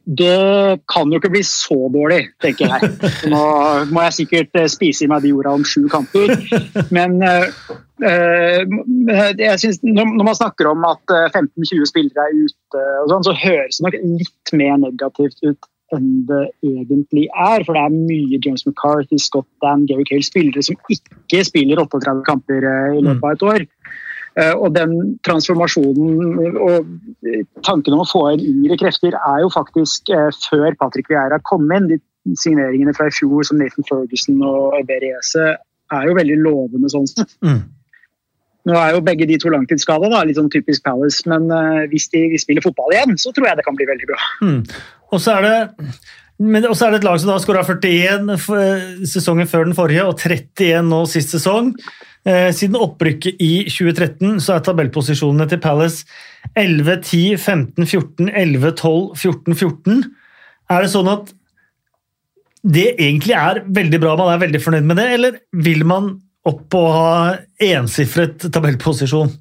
Det 0.09 0.79
kan 0.89 1.11
jo 1.11 1.19
ikke 1.19 1.29
bli 1.29 1.43
så 1.45 1.75
dårlig, 1.93 2.31
tenker 2.41 2.71
jeg. 2.71 2.93
Nå 3.29 3.41
må 3.93 4.05
jeg 4.07 4.15
sikkert 4.15 4.57
eh, 4.57 4.69
spise 4.71 5.05
i 5.05 5.09
meg 5.11 5.21
de 5.21 5.33
orda 5.37 5.53
om 5.53 5.65
sju 5.67 5.83
kamper. 5.91 6.33
Men 6.95 7.19
uh, 7.21 7.45
jeg 8.01 9.59
synes, 9.61 9.83
når, 9.85 10.15
man 10.23 10.37
snakker 10.37 10.71
om 10.71 10.87
at 10.89 11.13
15-20 11.13 11.91
spillere 11.91 12.25
er 12.25 12.39
ute, 12.47 12.85
sånn, 13.11 13.27
så 13.27 13.37
høres 13.37 13.77
det 13.77 13.85
nok 13.85 13.99
litt 14.23 14.55
mer 14.57 14.81
negativt 14.81 15.45
ut 15.45 15.69
enn 15.95 16.09
det 16.29 16.43
egentlig 16.65 17.27
er. 17.29 17.63
For 17.65 17.77
det 17.77 17.83
er 17.85 17.95
mye 17.95 18.39
James 18.45 18.65
McCarthy, 18.67 19.19
Scott 19.21 19.47
Dan, 19.63 19.87
Gary 19.89 20.05
Cale, 20.09 20.25
spillere 20.25 20.63
som 20.65 20.77
ikke 20.91 21.43
spiller 21.47 21.81
38 21.85 22.23
kamper 22.27 22.67
eh, 22.67 22.99
i 22.99 23.03
løpet 23.05 23.25
av 23.25 23.35
et 23.35 23.47
år. 23.53 23.65
Eh, 24.39 24.53
og 24.53 24.75
den 24.75 24.93
transformasjonen 25.25 26.59
og 26.61 26.91
tanken 27.65 27.95
om 27.95 28.03
å 28.03 28.09
få 28.09 28.25
inn 28.35 28.45
yngre 28.51 28.77
krefter 28.79 29.17
er 29.17 29.41
jo 29.43 29.49
faktisk 29.53 30.11
eh, 30.13 30.29
før 30.49 30.77
Patrick 30.79 31.09
Vieira 31.11 31.41
kom 31.49 31.65
inn. 31.75 31.89
De 31.89 32.37
signeringene 32.37 32.93
fra 32.93 33.07
i 33.09 33.15
fjor 33.15 33.47
som 33.47 33.59
Nathan 33.59 33.87
Ferguson 33.87 34.39
og 34.45 34.77
Eberiese 34.77 35.55
er 35.89 36.05
jo 36.05 36.15
veldig 36.17 36.37
lovende 36.43 36.91
sånn 36.91 37.07
sett. 37.09 37.33
Mm. 37.45 37.63
Nå 38.67 38.75
er 38.75 38.95
jo 38.95 39.03
begge 39.05 39.27
de 39.29 39.37
to 39.39 39.51
langtidsskada, 39.53 40.09
litt 40.27 40.37
sånn 40.39 40.51
typisk 40.51 40.83
Palace, 40.83 41.23
men 41.31 41.47
uh, 41.47 41.85
hvis 41.91 42.09
de 42.11 42.25
spiller 42.41 42.65
fotball 42.65 42.91
igjen, 42.95 43.15
så 43.21 43.31
tror 43.35 43.49
jeg 43.49 43.59
det 43.59 43.65
kan 43.67 43.77
bli 43.77 43.87
veldig 43.87 44.09
bra. 44.09 44.19
Mm. 44.43 44.59
Og 45.13 45.23
så 45.23 45.37
er 45.37 45.47
det 45.47 45.93
Men 46.39 46.67
også 46.69 46.85
er 46.85 46.93
det 46.93 46.99
et 47.01 47.07
lag 47.07 47.17
som 47.19 47.31
da 47.33 47.39
skåra 47.43 47.65
41 47.67 48.29
sesongen 49.11 49.47
før 49.49 49.65
den 49.67 49.75
forrige, 49.75 50.05
og 50.07 50.19
31 50.19 50.85
nå 50.87 51.01
sist 51.11 51.33
sesong. 51.35 51.73
Eh, 52.27 52.51
Siden 52.55 52.79
opprykket 52.79 53.41
i 53.43 53.65
2013 53.67 54.39
så 54.43 54.55
er 54.55 54.63
tabellposisjonene 54.63 55.49
til 55.51 55.59
Palace 55.63 56.05
11, 56.55 57.01
10, 57.03 57.35
15, 57.37 57.85
14, 57.85 58.31
11, 58.31 58.71
12, 58.79 59.19
14, 59.19 59.59
14. 59.59 60.07
Er 60.69 60.85
det 60.85 60.93
sånn 60.93 61.11
at 61.11 61.33
det 62.63 62.89
egentlig 62.99 63.35
er 63.39 63.61
veldig 63.67 63.99
bra, 64.03 64.15
man 64.19 64.33
er 64.33 64.41
veldig 64.41 64.63
fornøyd 64.63 64.87
med 64.87 64.99
det, 64.99 65.07
eller 65.15 65.37
vil 65.67 65.85
man 65.87 66.09
opp 66.47 66.75
og 66.79 66.89
ha 66.95 67.37
ensifret 67.59 68.47
tabellposisjon? 68.53 69.31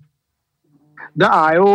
Det 1.19 1.27
er 1.27 1.57
jo 1.59 1.71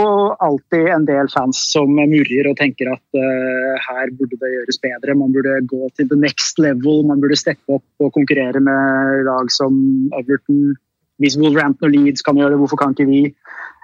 alltid 0.46 0.88
en 0.94 1.06
del 1.08 1.27
fans 1.32 1.58
som 1.74 1.89
murrer 1.98 2.48
og 2.48 2.56
tenker 2.60 2.94
at 2.94 3.18
uh, 3.18 3.74
her 3.88 4.12
burde 4.15 4.38
det 4.39 4.51
gjøres 4.53 4.80
bedre. 4.84 5.18
Man 5.20 5.34
burde 5.36 5.58
gå 5.68 5.89
til 5.98 6.08
the 6.12 6.20
next 6.20 6.62
level, 6.63 7.01
man 7.10 7.20
burde 7.24 7.39
steppe 7.39 7.80
opp 7.80 8.06
og 8.06 8.13
konkurrere 8.15 8.62
med 8.63 9.25
lag 9.27 9.51
som 9.51 9.75
Everton. 10.20 10.77
Hvis 11.22 11.36
Wolverhampton 11.39 11.89
og 11.89 11.96
Leeds 11.96 12.24
kan 12.25 12.39
gjøre 12.39 12.56
det, 12.56 12.62
hvorfor 12.62 12.80
kan 12.80 12.96
ikke 12.96 13.10
vi? 13.10 13.25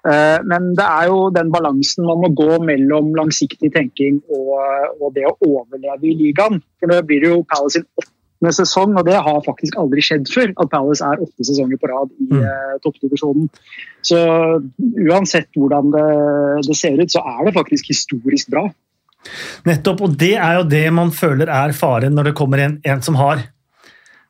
Uh, 0.07 0.39
men 0.47 0.71
det 0.79 0.85
er 0.85 1.09
jo 1.11 1.27
den 1.35 1.51
balansen 1.51 2.07
man 2.07 2.23
må 2.23 2.31
gå 2.39 2.61
mellom 2.63 3.11
langsiktig 3.19 3.73
tenking 3.75 4.21
og, 4.31 4.55
og 5.01 5.11
det 5.17 5.27
å 5.27 5.35
overleve 5.43 6.07
i 6.07 6.15
ligaen. 6.23 6.63
For 6.79 6.91
nå 6.91 7.01
blir 7.03 7.25
det 7.25 7.33
jo 7.33 7.43
Palace 7.51 7.81
sin 7.81 7.89
åttende 7.99 8.18
sesong, 8.47 8.95
og 8.97 9.05
det 9.05 9.17
har 9.19 9.41
faktisk 9.45 9.75
aldri 9.77 9.99
skjedd 10.01 10.29
før. 10.31 10.53
At 10.55 10.69
Palace 10.71 11.03
er 11.03 11.19
åtte 11.25 11.43
sesonger 11.43 11.77
på 11.81 11.89
rad 11.91 12.09
i 12.15 12.27
Mm. 12.29 12.43
eh, 12.43 12.77
toppdivisjonen. 12.85 13.49
Så 14.01 14.17
uansett 15.09 15.49
hvordan 15.57 15.91
det, 15.91 16.67
det 16.67 16.75
ser 16.79 16.95
ut, 17.01 17.11
så 17.11 17.19
er 17.19 17.45
det 17.45 17.53
faktisk 17.53 17.87
historisk 17.91 18.49
bra. 18.49 18.69
Nettopp, 19.67 20.01
og 20.01 20.17
det 20.17 20.35
er 20.39 20.59
jo 20.61 20.63
det 20.71 20.85
man 20.95 21.11
føler 21.11 21.49
er 21.51 21.73
faren 21.75 22.15
når 22.15 22.29
det 22.31 22.35
kommer 22.39 22.59
en, 22.63 22.79
en 22.87 23.01
som 23.01 23.15
har 23.19 23.43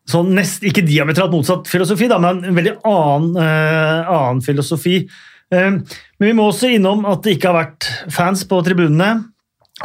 sånn 0.09 0.31
nest, 0.33 0.63
ikke 0.65 0.81
diametralt 0.81 1.31
motsatt 1.31 1.67
filosofi, 1.69 2.07
da, 2.09 2.17
men 2.17 2.43
en 2.43 2.55
veldig 2.57 2.79
annen, 2.89 3.35
eh, 3.37 4.09
annen 4.09 4.41
filosofi. 4.41 5.03
Eh, 5.51 5.69
men 5.69 6.25
vi 6.25 6.33
må 6.33 6.49
også 6.49 6.71
innom 6.73 7.05
at 7.05 7.21
det 7.21 7.37
ikke 7.37 7.51
har 7.53 7.59
vært 7.63 7.89
fans 8.09 8.41
på 8.49 8.63
tribunene. 8.65 9.29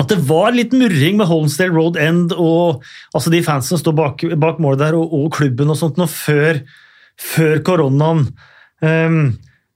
At 0.00 0.10
det 0.10 0.18
var 0.26 0.54
litt 0.54 0.72
murring 0.74 1.20
med 1.20 1.28
Holmsdale 1.30 1.74
Road 1.74 1.98
End 2.00 2.32
og 2.34 2.82
altså 3.14 3.30
de 3.30 3.42
fansene 3.46 3.76
som 3.76 3.82
står 3.84 3.96
bak, 3.98 4.24
bak 4.42 4.58
målet 4.62 4.82
der, 4.82 4.96
og, 4.98 5.12
og 5.14 5.28
klubben 5.36 5.70
og 5.70 5.78
sånt, 5.78 6.00
nå 6.00 6.08
før, 6.10 6.58
før 7.20 7.60
koronaen. 7.66 8.24
Um, 8.82 9.20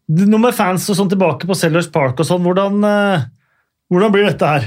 noe 0.09 0.43
med 0.43 0.57
fans 0.57 0.89
og 0.91 0.99
sånn 0.99 1.13
tilbake 1.13 1.47
på 1.47 1.57
Sellers 1.59 1.91
Park 1.95 2.19
og 2.19 2.27
sånn, 2.27 2.43
hvordan, 2.43 2.83
uh, 2.83 3.29
hvordan 3.93 4.15
blir 4.15 4.27
dette 4.27 4.51
her? 4.57 4.67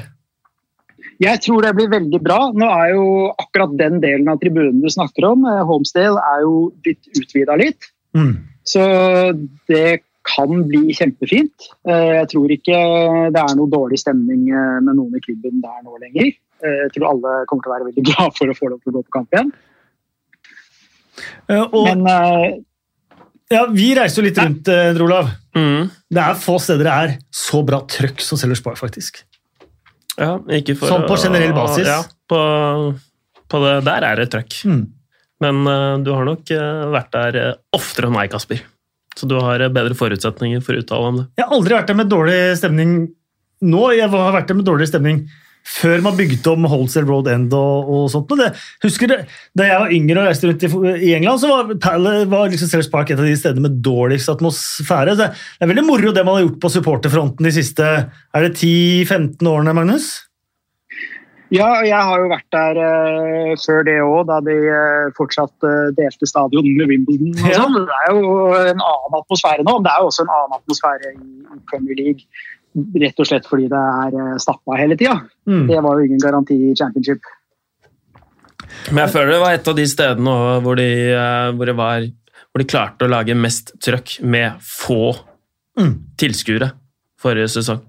Jeg 1.21 1.41
tror 1.43 1.65
det 1.65 1.75
blir 1.77 1.91
veldig 1.91 2.21
bra. 2.23 2.39
Nå 2.57 2.69
er 2.71 2.93
jo 2.95 3.07
akkurat 3.35 3.75
den 3.77 3.99
delen 4.01 4.31
av 4.31 4.39
tribunen 4.41 4.79
du 4.81 4.87
snakker 4.89 5.27
om, 5.33 5.43
Holmsdale, 5.67 6.21
er 6.31 6.45
jo 6.47 6.55
blitt 6.81 7.11
utvida 7.19 7.59
litt. 7.59 7.91
Mm. 8.17 8.33
Så 8.67 8.81
det 9.69 10.01
kan 10.27 10.63
bli 10.69 10.93
kjempefint. 10.93 11.67
Eh, 11.87 12.21
Jeg 12.21 12.27
tror 12.33 12.51
ikke 12.53 12.77
det 13.33 13.41
er 13.41 13.55
noe 13.57 13.69
dårlig 13.71 13.99
stemning 14.01 14.47
eh, 14.51 14.79
med 14.85 14.95
noen 14.97 15.17
i 15.17 15.23
klubben 15.23 15.61
der 15.63 15.79
nå 15.85 15.97
lenger. 16.01 16.31
Eh, 16.61 16.79
Jeg 16.85 16.93
tror 16.95 17.09
alle 17.11 17.35
kommer 17.49 17.65
til 17.65 17.71
å 17.71 17.75
være 17.75 17.87
veldig 17.89 18.05
glad 18.11 18.37
for 18.37 18.51
å 18.51 18.57
få 18.57 18.69
lov 18.73 18.81
til 18.83 18.93
å 18.93 18.97
gå 18.99 19.03
på 19.07 19.15
kamp 19.17 19.33
igjen. 19.37 19.51
Eh, 21.49 21.63
Og, 21.65 21.83
Men 21.89 22.61
ja, 23.51 23.65
vi 23.67 23.89
reiser 23.97 24.21
jo 24.21 24.29
litt 24.29 24.37
rundt, 24.39 24.69
Endre 24.71 25.03
Olav. 25.03 25.33
Mm. 25.57 25.89
Det 26.07 26.21
er 26.23 26.37
få 26.39 26.55
steder 26.63 26.87
det 26.87 26.93
er 26.95 27.17
så 27.35 27.59
bra 27.67 27.81
trøkk 27.83 28.21
som 28.23 28.39
Sellers 28.39 28.61
Park, 28.63 28.79
faktisk. 28.79 29.23
Ja, 30.15 30.37
ikke 30.55 30.77
for 30.79 30.91
Sånn 30.91 31.03
på 31.09 31.17
generell 31.19 31.51
basis? 31.55 31.87
Ja, 31.89 31.99
på, 32.31 32.39
på 33.51 33.61
det 33.65 33.73
der 33.89 34.05
er 34.07 34.21
det 34.21 34.29
trøkk. 34.31 34.61
Mm. 34.69 34.85
Men 35.41 35.61
uh, 35.67 35.97
du 35.99 36.11
har 36.13 36.23
nok 36.27 36.51
vært 36.93 37.11
der 37.15 37.37
eh, 37.41 37.53
oftere 37.75 38.07
enn 38.07 38.15
meg, 38.15 38.29
Kasper. 38.31 38.61
Så 39.17 39.27
du 39.29 39.37
har 39.41 39.61
eh, 39.61 39.73
bedre 39.73 39.97
forutsetninger 39.97 40.63
for 40.65 40.77
å 40.77 40.83
uttale 40.83 41.11
om 41.11 41.21
det. 41.21 41.29
Jeg 41.39 41.47
har 41.47 41.55
aldri 41.57 41.77
vært 41.77 41.91
der 41.91 41.99
med 41.99 42.11
dårlig 42.11 42.41
stemning 42.59 42.97
nå. 43.61 43.85
Jeg 43.97 44.11
har 44.11 44.35
vært 44.37 44.51
der 44.51 44.59
med 44.59 44.67
dårlig 44.67 44.89
stemning 44.91 45.23
før 45.67 46.01
man 46.01 46.15
bygde 46.17 46.49
om 46.49 46.65
Holsdale 46.65 47.05
Road 47.05 47.27
End 47.29 47.51
og, 47.53 47.89
og 47.91 48.07
sånt. 48.09 48.31
Det, 48.39 48.49
husker 48.81 49.11
du, 49.11 49.13
Da 49.57 49.67
jeg 49.67 49.83
var 49.83 49.93
yngre 49.93 50.23
og 50.23 50.29
reiste 50.29 50.49
rundt 50.49 50.65
i, 50.65 50.71
i 51.05 51.13
England, 51.19 51.43
så 51.43 51.51
var, 51.51 52.25
var 52.31 52.49
liksom 52.49 52.71
Sellers 52.71 52.89
Park 52.91 53.11
et 53.11 53.21
av 53.21 53.27
de 53.27 53.35
stedene 53.37 53.67
med 53.67 53.77
dårligst 53.85 54.31
atmosfære. 54.33 55.13
Så 55.13 55.29
det 55.29 55.67
er 55.67 55.71
veldig 55.71 55.85
moro 55.85 56.15
det 56.15 56.25
man 56.25 56.39
har 56.39 56.47
gjort 56.47 56.59
på 56.63 56.73
supporterfronten 56.77 57.45
de 57.45 57.53
siste 57.53 57.87
er 58.01 58.47
det 58.47 58.55
10-15 58.57 59.37
årene, 59.51 59.77
Magnus? 59.77 60.11
Ja, 61.51 61.67
jeg 61.83 61.99
har 62.07 62.21
jo 62.23 62.29
vært 62.31 62.47
der 62.55 62.79
uh, 62.79 63.51
før 63.59 63.83
det 63.87 63.97
òg, 64.05 64.21
da 64.29 64.37
de 64.45 64.55
uh, 64.71 65.09
fortsatt 65.17 65.67
uh, 65.67 65.89
delte 65.97 66.29
stadion 66.29 66.69
med 66.77 66.87
Wimbledon. 66.91 67.33
og 67.35 67.51
Ja. 67.51 67.59
sånn. 67.65 67.75
Det 67.89 67.97
er 68.07 68.15
jo 68.15 68.31
en 68.55 68.79
annen 68.87 69.17
atmosfære 69.19 69.65
nå. 69.67 69.75
men 69.77 69.83
Det 69.87 69.91
er 69.93 69.99
jo 70.01 70.09
også 70.13 70.23
en 70.25 70.33
annen 70.37 70.57
atmosfære 70.59 71.11
i, 71.11 71.19
i 71.57 71.59
Premier 71.71 71.99
League. 71.99 72.25
Rett 73.03 73.19
og 73.19 73.27
slett 73.27 73.45
fordi 73.51 73.67
det 73.67 73.83
er 73.83 74.39
stappa 74.39 74.77
hele 74.79 74.95
tida. 74.95 75.17
Mm. 75.45 75.65
Det 75.67 75.81
var 75.83 75.99
jo 75.99 76.05
ingen 76.07 76.23
garanti 76.23 76.55
i 76.69 76.75
championship. 76.79 77.19
Men 78.91 79.03
jeg 79.05 79.11
føler 79.11 79.33
det 79.35 79.41
var 79.43 79.53
et 79.57 79.67
av 79.67 79.75
de 79.75 79.85
stedene 79.91 80.31
også 80.31 80.61
hvor 80.63 80.79
de, 80.79 80.89
hvor 81.57 81.67
det 81.67 81.75
var 81.75 82.05
hvor 82.51 82.59
de 82.63 82.67
klarte 82.67 83.05
å 83.07 83.11
lage 83.11 83.35
mest 83.35 83.73
trøkk 83.83 84.21
med 84.23 84.57
få 84.63 85.11
Mm. 85.79 85.93
tilskuere 86.19 86.67
forrige 87.21 87.47
sesong. 87.47 87.79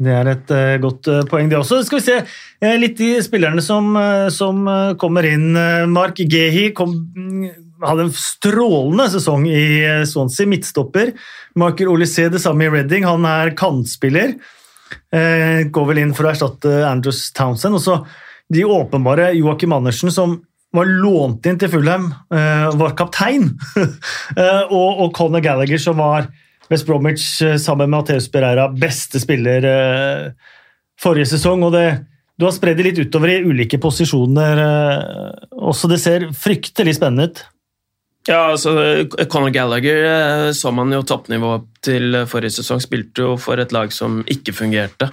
Det 0.00 0.12
er 0.16 0.30
et 0.32 0.52
uh, 0.54 0.76
godt 0.80 1.08
uh, 1.12 1.22
poeng, 1.28 1.50
det 1.50 1.58
også. 1.58 1.82
Skal 1.84 2.00
vi 2.00 2.06
se 2.06 2.16
uh, 2.22 2.76
litt 2.80 2.96
de 3.00 3.10
spillerne 3.24 3.60
som, 3.64 3.92
som 4.32 4.64
kommer 5.00 5.28
inn. 5.28 5.50
Mark 5.92 6.22
Gehi 6.24 6.70
kom, 6.76 6.94
mm, 7.12 7.50
hadde 7.84 8.08
en 8.08 8.14
strålende 8.16 9.10
sesong 9.12 9.44
i 9.50 9.64
Swansea, 10.08 10.48
midtstopper. 10.48 11.12
Michael 11.60 11.92
Olysée 11.92 12.32
det 12.32 12.40
samme 12.40 12.64
i 12.64 12.72
Reading, 12.72 13.04
han 13.08 13.26
er 13.28 13.54
kantspiller. 13.58 14.36
Går 15.10 15.86
vel 15.88 16.00
inn 16.02 16.12
for 16.14 16.26
å 16.26 16.30
erstatte 16.30 16.70
Andrews 16.86 17.24
Townsend. 17.36 17.78
Og 17.78 17.82
så 17.82 17.96
de 18.52 18.66
åpenbare 18.66 19.32
Joakim 19.38 19.74
Andersen, 19.74 20.12
som 20.14 20.38
var 20.76 20.86
lånt 20.86 21.48
inn 21.50 21.58
til 21.58 21.72
Fulham, 21.72 22.12
var 22.30 22.94
kaptein. 22.98 23.50
Og, 24.70 24.90
og 25.02 25.10
Conor 25.16 25.42
Gallagher, 25.42 25.80
som 25.82 25.98
var 25.98 26.28
West 26.70 26.86
Bromwich 26.86 27.42
eh, 27.42 27.56
sammen 27.56 27.90
med 27.90 27.98
Mateus 27.98 28.30
Pereira 28.30 28.68
beste 28.68 29.20
spiller 29.20 29.66
eh, 29.66 30.26
forrige 31.00 31.32
sesong. 31.32 31.64
og 31.66 31.72
det, 31.74 31.86
Du 32.38 32.46
har 32.46 32.54
spredd 32.54 32.78
det 32.78 32.86
litt 32.86 33.00
utover 33.02 33.34
i 33.34 33.40
ulike 33.42 33.80
posisjoner 33.82 34.62
eh, 34.64 35.48
også. 35.58 35.90
Det 35.90 35.98
ser 36.02 36.28
fryktelig 36.30 36.96
spennende 37.00 37.30
ut. 37.30 37.42
Ja, 38.28 38.52
altså, 38.52 38.74
Conor 39.32 39.50
Gallagher 39.50 40.52
så 40.52 40.70
man 40.76 40.92
jo 40.92 41.00
toppnivå 41.08 41.54
til 41.82 42.18
forrige 42.28 42.58
sesong. 42.60 42.82
Spilte 42.84 43.24
jo 43.24 43.36
for 43.40 43.58
et 43.58 43.72
lag 43.72 43.90
som 43.96 44.20
ikke 44.28 44.54
fungerte, 44.54 45.08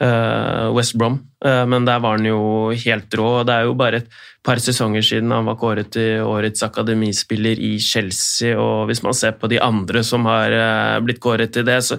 West 0.00 0.94
Brom. 0.94 1.18
Eh, 1.44 1.66
men 1.66 1.84
der 1.86 2.00
var 2.02 2.18
han 2.18 2.26
jo 2.26 2.70
helt 2.70 3.14
rå. 3.14 3.42
Det 3.46 3.54
er 3.54 3.68
jo 3.68 3.76
bare 3.78 4.02
et 4.02 4.08
par 4.46 4.60
sesonger 4.62 5.04
siden 5.04 5.34
han 5.34 5.46
var 5.48 5.58
kåret 5.60 5.92
til 5.94 6.24
årets 6.26 6.64
akademispiller 6.66 7.60
i 7.60 7.76
Chelsea. 7.82 8.56
og 8.58 8.88
Hvis 8.88 9.02
man 9.02 9.14
ser 9.14 9.36
på 9.38 9.50
de 9.50 9.60
andre 9.62 10.02
som 10.06 10.26
har 10.30 10.54
eh, 10.54 10.98
blitt 11.04 11.20
kåret 11.22 11.52
til 11.54 11.66
det, 11.68 11.80
så, 11.84 11.98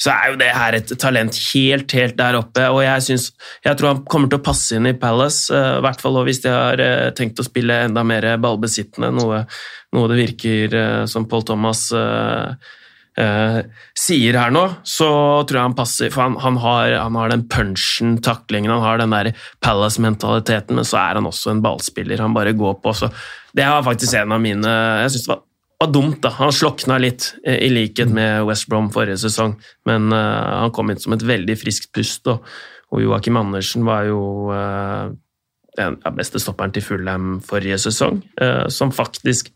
så 0.00 0.14
er 0.14 0.32
jo 0.32 0.40
det 0.40 0.50
her 0.56 0.78
et 0.78 0.94
talent 0.98 1.38
helt, 1.50 1.92
helt 1.92 2.16
der 2.18 2.38
oppe. 2.40 2.66
Og 2.72 2.82
jeg, 2.86 3.06
synes, 3.08 3.30
jeg 3.66 3.76
tror 3.76 3.94
han 3.94 4.04
kommer 4.10 4.30
til 4.30 4.40
å 4.40 4.46
passe 4.50 4.78
inn 4.78 4.90
i 4.90 4.96
Palace, 4.98 5.52
eh, 5.54 5.78
i 5.78 5.84
hvert 5.86 6.02
fall 6.02 6.22
hvis 6.26 6.42
de 6.46 6.54
har 6.54 6.82
eh, 6.82 7.10
tenkt 7.16 7.42
å 7.42 7.46
spille 7.46 7.82
enda 7.86 8.06
mer 8.06 8.26
ballbesittende, 8.42 9.12
noe, 9.20 9.44
noe 9.94 10.10
det 10.10 10.20
virker 10.24 10.78
eh, 10.82 11.00
som 11.10 11.28
Paul 11.30 11.46
Thomas 11.46 11.88
eh, 11.94 12.76
eh, 13.20 13.58
sier 13.98 14.38
her 14.40 14.52
nå, 14.54 14.62
så 14.86 15.10
tror 15.46 15.58
jeg 15.58 15.68
han 15.68 15.76
passer. 15.78 16.12
For 16.14 16.24
han, 16.24 16.38
han, 16.42 16.58
har, 16.62 16.94
han 17.02 17.18
har 17.20 17.32
den 17.32 17.44
punchen, 17.50 18.16
taklingen, 18.24 18.72
han 18.72 18.84
har 18.84 19.00
den 19.00 19.14
der 19.14 19.32
Palace-mentaliteten, 19.64 20.78
men 20.80 20.88
så 20.88 21.00
er 21.02 21.20
han 21.20 21.28
også 21.30 21.54
en 21.54 21.62
ballspiller 21.64 22.22
han 22.24 22.36
bare 22.36 22.56
går 22.56 22.80
på. 22.82 22.94
Så 22.96 23.10
det 23.56 23.68
var 23.68 23.86
faktisk 23.86 24.16
en 24.18 24.36
av 24.36 24.42
mine 24.42 24.74
Jeg 25.02 25.14
syns 25.14 25.26
det 25.26 25.32
var, 25.32 25.44
var 25.84 25.94
dumt, 25.94 26.20
da. 26.24 26.34
Han 26.40 26.52
slokna 26.54 26.98
litt, 27.02 27.32
eh, 27.44 27.60
i 27.66 27.70
likhet 27.72 28.12
med 28.14 28.44
West 28.48 28.68
Brom 28.70 28.90
forrige 28.94 29.20
sesong, 29.24 29.56
men 29.88 30.12
eh, 30.16 30.52
han 30.64 30.74
kom 30.76 30.92
inn 30.92 31.00
som 31.02 31.16
et 31.16 31.26
veldig 31.26 31.58
friskt 31.60 31.92
pust, 31.96 32.28
og, 32.30 32.46
og 32.90 33.04
Joakim 33.04 33.38
Andersen 33.40 33.86
var 33.86 34.08
jo 34.08 34.20
eh, 34.54 35.10
den 35.78 35.96
beste 36.16 36.40
stopperen 36.42 36.72
til 36.74 36.84
Fulham 36.84 37.38
forrige 37.46 37.78
sesong, 37.80 38.20
eh, 38.42 38.66
som 38.72 38.92
faktisk 38.94 39.52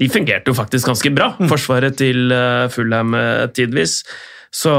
de 0.00 0.10
fungerte 0.10 0.50
jo 0.50 0.56
faktisk 0.58 0.90
ganske 0.90 1.12
bra, 1.14 1.32
forsvaret 1.50 1.98
til 2.00 2.32
eh, 2.34 2.68
Fulham 2.72 3.14
eh, 3.18 3.44
tidvis. 3.54 4.00
Så 4.54 4.70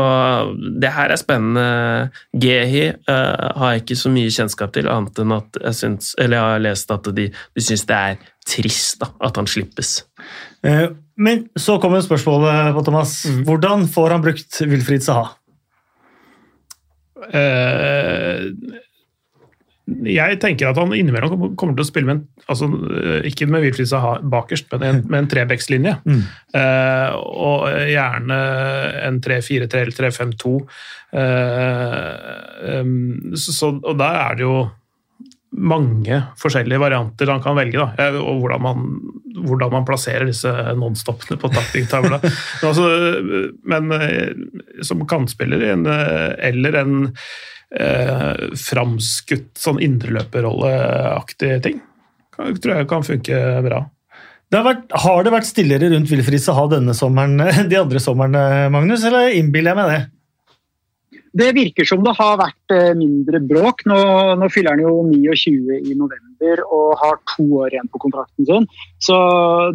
det 0.80 0.94
her 0.96 1.12
er 1.12 1.20
spennende. 1.20 2.12
Gehi 2.40 2.86
uh, 2.96 3.48
har 3.60 3.74
jeg 3.74 3.82
ikke 3.82 3.98
så 4.00 4.12
mye 4.14 4.32
kjennskap 4.32 4.72
til, 4.72 4.88
annet 4.88 5.20
enn 5.20 5.34
at 5.36 5.60
jeg, 5.60 5.76
syns, 5.76 6.14
eller 6.16 6.38
jeg 6.38 6.54
har 6.54 6.64
lest 6.64 6.94
at 6.96 7.10
de, 7.18 7.26
de 7.28 7.64
syns 7.66 7.84
det 7.90 7.98
er 7.98 8.30
trist 8.48 9.04
da, 9.04 9.10
at 9.28 9.36
han 9.36 9.50
slippes. 9.52 9.98
Uh, 10.64 10.96
Men 11.20 11.50
så 11.60 11.76
kommer 11.84 12.00
spørsmålet, 12.04 12.72
på 12.76 12.86
Thomas. 12.88 13.18
Hvordan 13.44 13.84
får 13.92 14.16
han 14.16 14.24
brukt 14.24 14.62
Wilfried 14.64 15.04
Saha? 15.04 15.36
Eh, 17.34 18.52
jeg 19.86 20.40
tenker 20.42 20.72
at 20.72 20.80
han 20.82 20.94
innimellom 20.98 21.52
kommer 21.60 21.76
til 21.78 21.84
å 21.84 21.88
spille 21.88 22.10
med 22.10 22.16
en, 22.18 22.24
altså, 22.50 22.70
ikke 23.30 23.46
med 23.50 23.68
Wilfried 23.68 24.24
bakerst, 24.34 24.72
men 24.72 24.86
en, 24.88 25.02
med 25.06 25.20
en 25.20 25.30
trebekslinje. 25.30 25.94
Mm. 26.10 26.24
Uh, 26.56 27.10
og 27.46 27.68
gjerne 27.92 28.40
en 29.06 29.20
3-4-3 29.22 29.84
eller 29.84 29.98
3-5-2. 30.00 30.56
Uh, 31.16 32.82
um, 32.82 33.36
og 33.78 33.94
der 34.02 34.20
er 34.24 34.40
det 34.40 34.48
jo 34.48 34.58
mange 35.56 36.20
forskjellige 36.40 36.82
varianter 36.82 37.32
han 37.32 37.42
kan 37.44 37.56
velge, 37.58 37.80
da, 37.80 37.88
eh, 38.02 38.18
og 38.20 38.42
hvordan 38.44 38.64
man, 38.64 38.86
hvordan 39.46 39.74
man 39.74 39.88
plasserer 39.88 40.28
disse 40.28 40.52
nonstopene 40.78 41.40
på 41.42 41.52
taktikktavla. 41.54 42.20
men, 42.22 42.38
altså, 42.70 42.88
men 43.64 43.98
eh, 43.98 44.84
som 44.86 45.06
kantspiller 45.08 45.64
en, 45.72 45.88
eller 45.88 46.80
en 46.82 46.96
eh, 47.08 48.46
framskutt 48.60 49.54
sånn 49.60 49.82
indreløperrolleaktig 49.84 51.58
ting, 51.66 51.84
kan, 52.36 52.56
tror 52.60 52.82
jeg 52.82 52.90
kan 52.92 53.08
funke 53.08 53.44
bra. 53.66 53.86
Det 54.52 54.60
har, 54.60 54.68
vært, 54.68 54.92
har, 55.02 55.24
det 55.26 55.32
vært 55.34 55.48
stillere 55.50 55.88
rundt 55.92 56.12
Wilfrid 56.12 56.44
Saha 56.44 56.68
denne 56.76 56.94
sommeren 56.96 57.40
de 57.72 57.80
andre 57.80 58.02
somrene, 58.04 58.44
Magnus, 58.74 59.08
eller 59.08 59.34
innbiller 59.34 59.74
jeg 59.74 59.80
meg 59.82 59.94
det? 59.94 60.04
Det 61.36 61.50
virker 61.56 61.88
som 61.88 62.04
det 62.06 62.14
har 62.16 62.38
vært 62.40 62.74
eh, 62.74 62.94
mindre 62.96 63.42
bråk. 63.44 63.84
Nå, 63.90 63.98
nå 64.40 64.48
fyller 64.54 64.76
han 64.76 64.84
jo 64.86 65.02
29 65.10 65.82
i 65.82 65.96
november 65.98 66.62
og 66.64 66.94
har 67.02 67.18
to 67.34 67.44
år 67.60 67.76
igjen 67.76 67.90
på 67.92 68.00
kontrakten 68.06 68.48
sin. 68.48 68.68
Så 69.04 69.18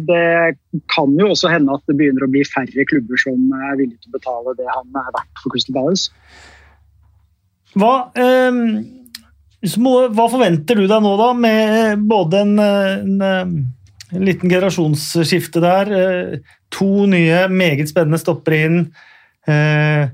det 0.07 0.57
kan 0.93 1.13
jo 1.19 1.29
også 1.35 1.51
hende 1.53 1.75
at 1.77 1.85
det 1.85 1.97
begynner 1.99 2.25
å 2.25 2.31
bli 2.33 2.41
færre 2.49 2.87
klubber 2.89 3.21
som 3.21 3.53
er 3.69 3.77
villige 3.77 3.99
til 4.01 4.09
å 4.09 4.17
betale 4.17 4.55
det 4.57 4.71
han 4.71 5.03
er 5.03 5.13
verdt 5.19 5.43
for 5.43 5.53
Crystal 5.53 5.77
Palace. 5.77 6.09
Hva, 7.77 7.93
eh, 8.17 8.57
hva 9.61 10.27
forventer 10.33 10.81
du 10.81 10.87
deg 10.89 11.05
nå, 11.05 11.13
da, 11.21 11.29
med 11.37 12.09
både 12.09 12.41
en, 12.41 12.57
en, 12.57 13.21
en 14.11 14.25
liten 14.25 14.49
generasjonsskifte 14.49 15.61
der, 15.63 15.93
eh, 15.93 16.57
to 16.73 17.05
nye 17.11 17.45
meget 17.53 17.91
spennende 17.91 18.19
stopper 18.21 18.57
inn 18.57 18.81
eh, 19.45 20.09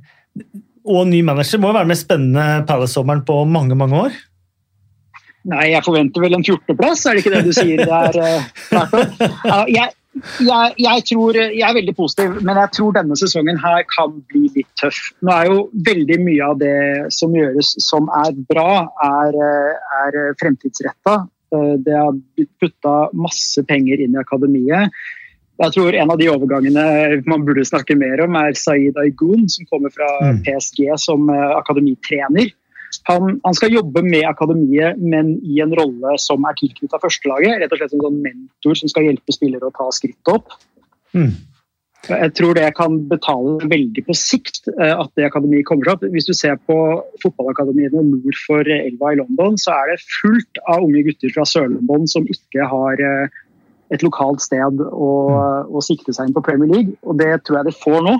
og 0.87 1.05
ny 1.11 1.21
manager 1.25 1.61
må 1.61 1.71
jo 1.71 1.77
være 1.77 1.87
den 1.87 1.93
mest 1.93 2.07
spennende 2.07 2.47
Palace-sommeren 2.69 3.25
på 3.27 3.43
mange 3.49 3.77
mange 3.77 4.01
år? 4.07 4.17
Nei, 5.47 5.69
jeg 5.71 5.85
forventer 5.85 6.23
vel 6.23 6.35
en 6.35 6.43
14.-plass, 6.43 7.05
er 7.07 7.15
det 7.15 7.23
ikke 7.23 7.35
det 7.37 7.45
du 7.47 7.53
sier 7.55 7.83
der? 7.87 8.17
Uh, 8.73 9.63
jeg, 9.71 9.93
jeg, 10.43 10.73
jeg, 10.81 11.03
tror, 11.11 11.37
jeg 11.39 11.63
er 11.63 11.77
veldig 11.77 11.95
positiv, 11.95 12.35
men 12.43 12.59
jeg 12.59 12.73
tror 12.75 12.97
denne 12.97 13.17
sesongen 13.19 13.59
her 13.63 13.85
kan 13.93 14.17
bli 14.31 14.47
litt 14.57 14.69
tøff. 14.81 14.99
Nå 15.23 15.31
er 15.33 15.51
jo 15.51 15.61
veldig 15.87 16.19
mye 16.25 16.49
av 16.51 16.59
det 16.59 16.79
som 17.15 17.35
gjøres 17.37 17.77
som 17.85 18.11
er 18.25 18.33
bra, 18.49 18.71
er, 19.07 19.39
eh, 19.47 19.95
er 20.01 20.19
fremtidsretta. 20.41 21.19
Eh, 21.55 21.73
det 21.85 21.95
har 21.95 22.11
blitt 22.17 22.51
putta 22.59 22.97
masse 23.15 23.63
penger 23.69 24.03
inn 24.03 24.17
i 24.17 24.23
akademiet. 24.23 24.91
Jeg 25.57 25.73
tror 25.73 25.95
en 25.97 26.13
av 26.13 26.19
de 26.19 26.29
overgangene 26.29 26.85
man 27.25 27.45
burde 27.47 27.65
snakke 27.65 27.97
mer 27.97 28.21
om, 28.27 28.37
er 28.37 28.57
Saeed 28.57 28.97
Aygun, 29.01 29.47
som 29.49 29.65
kommer 29.71 29.93
fra 29.93 30.07
mm. 30.21 30.43
PSG 30.45 30.85
som 31.01 31.29
eh, 31.33 31.51
akademitrener. 31.57 32.53
Han, 33.09 33.39
han, 33.43 33.55
skal 33.57 33.73
jobbe 33.73 34.03
med 34.05 34.23
akademiet, 34.29 34.99
men 35.01 35.35
i 35.43 35.59
en 35.63 35.73
rolle 35.75 36.15
som 36.21 36.45
er 36.47 36.55
tilknyttet 36.59 37.03
førstelaget. 37.03 37.59
Rett 37.61 37.73
og 37.73 37.81
slett 37.81 37.95
en 37.97 38.05
sånn 38.05 38.23
mentor 38.23 38.79
som 38.79 38.91
skal 38.91 39.09
hjelpe 39.09 39.35
spillere 39.35 39.67
å 39.69 39.75
ta 39.75 39.89
skrittet 39.95 40.33
opp. 40.33 40.55
Mm. 41.17 41.33
Jeg 42.07 42.31
tror 42.37 42.55
det 42.55 42.67
kan 42.77 42.99
betale 43.09 43.67
veldig 43.67 44.03
på 44.07 44.15
sikt 44.15 44.69
eh, 44.77 44.93
at 44.93 45.09
det 45.19 45.25
akademiet 45.27 45.65
kommer 45.67 45.89
seg 45.89 45.97
opp. 45.97 46.05
Hvis 46.13 46.29
du 46.29 46.33
ser 46.37 46.55
på 46.69 46.77
fotballakademiene 47.23 48.05
nord 48.13 48.39
for 48.45 48.69
elva 48.77 49.11
i 49.11 49.19
London, 49.19 49.57
så 49.59 49.73
er 49.75 49.91
det 49.91 50.05
fullt 50.21 50.61
av 50.69 50.85
unge 50.85 51.03
gutter 51.09 51.33
fra 51.35 51.47
Sør-London 51.49 52.07
som 52.13 52.29
ikke 52.31 52.69
har 52.71 53.03
eh, 53.03 53.41
et 53.93 54.03
lokalt 54.03 54.43
sted 54.43 54.81
å, 54.83 55.09
mm. 55.31 55.71
å, 55.71 55.83
sikte 55.85 56.15
seg 56.15 56.29
inn 56.29 56.35
på 56.35 56.43
Premier 56.45 56.71
League, 56.71 56.97
og 57.03 57.19
det 57.21 57.31
tror 57.47 57.61
jeg 57.61 57.69
det 57.69 57.77
får 57.79 57.99
nå. 58.05 58.15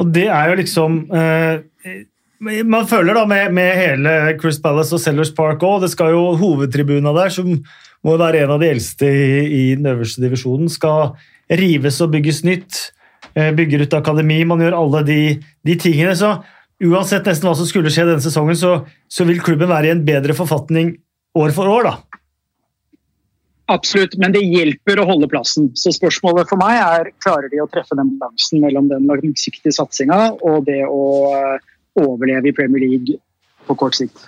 Og 0.00 0.14
det 0.14 0.28
er 0.32 0.48
jo 0.48 0.56
liksom 0.56 0.94
eh, 1.12 1.98
Man 2.40 2.86
føler 2.88 3.18
da 3.18 3.26
med, 3.28 3.50
med, 3.52 3.74
hele 3.76 4.14
Chris 4.40 4.60
Palace 4.64 4.96
og 4.96 5.02
Sellers 5.02 5.32
Park 5.36 5.64
òg, 5.66 5.82
det 5.84 5.90
skal 5.92 6.14
jo 6.14 6.22
hovedtribuna 6.40 7.12
der, 7.16 7.32
som 7.34 7.52
må 8.06 8.16
være 8.16 8.46
en 8.46 8.54
av 8.54 8.62
de 8.62 8.70
eldste 8.72 9.08
i, 9.08 9.42
i 9.44 9.64
den 9.76 9.90
øverste 9.90 10.24
divisjonen, 10.24 10.70
skal 10.72 11.12
rives 11.50 12.00
og 12.00 12.14
bygges 12.14 12.40
nytt. 12.46 12.80
Eh, 13.36 13.52
bygger 13.54 13.84
ut 13.84 13.98
akademi, 13.98 14.40
man 14.48 14.62
gjør 14.64 14.78
alle 14.78 15.04
de, 15.06 15.20
de 15.66 15.76
tingene. 15.78 16.16
så 16.16 16.38
Uansett 16.80 17.26
nesten 17.28 17.44
hva 17.44 17.52
som 17.58 17.68
skulle 17.68 17.90
skje 17.92 18.06
denne 18.08 18.24
sesongen, 18.24 18.56
så, 18.56 18.70
så 19.04 19.26
vil 19.28 19.42
klubben 19.44 19.68
være 19.68 19.90
i 19.90 19.92
en 19.92 20.04
bedre 20.06 20.32
forfatning 20.36 20.94
år 21.36 21.52
for 21.52 21.68
år. 21.68 21.90
da. 21.90 22.19
Absolutt, 23.70 24.16
men 24.18 24.32
det 24.34 24.42
hjelper 24.42 24.98
å 24.98 25.06
holde 25.06 25.28
plassen. 25.30 25.68
Så 25.78 25.92
spørsmålet 25.94 26.48
for 26.50 26.58
meg 26.58 26.80
er 26.80 27.12
klarer 27.22 27.50
de 27.52 27.60
å 27.62 27.68
treffe 27.70 27.94
den 27.98 28.16
balansen 28.18 28.62
mellom 28.64 28.88
den 28.90 29.06
langsiktige 29.06 29.74
satsinga 29.76 30.18
og 30.34 30.64
det 30.66 30.80
å 30.88 31.04
eh, 31.30 31.68
overleve 32.00 32.50
i 32.50 32.56
Premier 32.56 32.82
League 32.82 33.20
på 33.68 33.76
kort 33.78 33.94
sikt. 33.98 34.24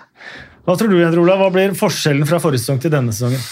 Hva 0.63 0.77
tror 0.79 0.93
du, 0.93 1.01
Jens 1.01 1.19
Olav? 1.19 1.43
Hva 1.43 1.51
blir 1.55 1.75
forskjellen 1.75 2.29
fra 2.29 2.39
forrige 2.43 2.63
sesong 2.63 2.79
til 2.85 2.95
denne 2.95 3.15
sesongen? 3.15 3.43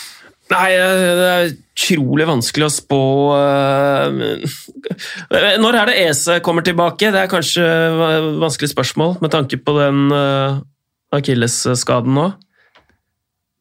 Nei, 0.52 0.68
eh, 0.76 1.02
Det 1.18 1.26
er 1.32 1.50
utrolig 1.50 2.28
vanskelig 2.30 2.68
å 2.68 2.74
spå 2.74 3.00
eh, 3.38 4.46
Når 5.62 5.80
er 5.80 5.90
det 5.90 5.98
ESE 6.04 6.38
kommer 6.46 6.66
tilbake? 6.66 7.10
Det 7.10 7.24
er 7.24 7.34
kanskje 7.34 7.66
et 7.66 8.30
vanskelig 8.44 8.70
spørsmål 8.76 9.18
med 9.24 9.34
tanke 9.34 9.58
på 9.58 9.74
den 9.80 10.06
akillesskaden 11.10 12.14
nå. 12.14 12.30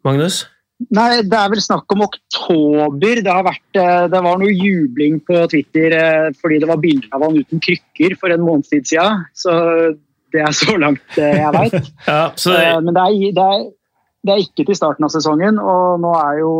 Magnus? 0.06 0.44
Nei, 0.88 1.22
det 1.28 1.36
er 1.36 1.50
vel 1.52 1.60
snakk 1.60 1.92
om 1.92 2.06
oktober. 2.06 3.20
Det, 3.20 3.34
vært, 3.46 3.66
eh, 3.76 4.06
det 4.12 4.22
var 4.24 4.40
noe 4.40 4.54
jubling 4.54 5.18
på 5.28 5.42
Twitter 5.52 5.96
eh, 5.98 6.30
fordi 6.40 6.62
det 6.64 6.70
var 6.70 6.80
bilder 6.80 7.18
av 7.18 7.26
han 7.28 7.36
uten 7.36 7.64
krykker 7.66 8.16
for 8.22 8.32
en 8.32 8.46
måneds 8.46 8.72
tid 8.72 8.88
siden. 8.88 9.26
Så 9.36 9.58
det 10.32 10.46
er 10.46 10.56
så 10.56 10.78
langt 10.80 11.20
eh, 11.20 11.36
jeg 11.42 11.52
veit. 11.58 11.92
ja, 12.08 12.24
Men 12.80 12.96
det 12.96 13.04
er, 13.04 13.20
det, 13.36 13.44
er, 13.44 13.68
det 14.24 14.34
er, 14.34 14.46
ikke 14.46 14.70
til 14.70 14.80
starten 14.80 15.10
av 15.10 15.12
sesongen, 15.12 15.60
og 15.60 16.00
nå 16.00 16.16
er 16.22 16.40
jo 16.40 16.54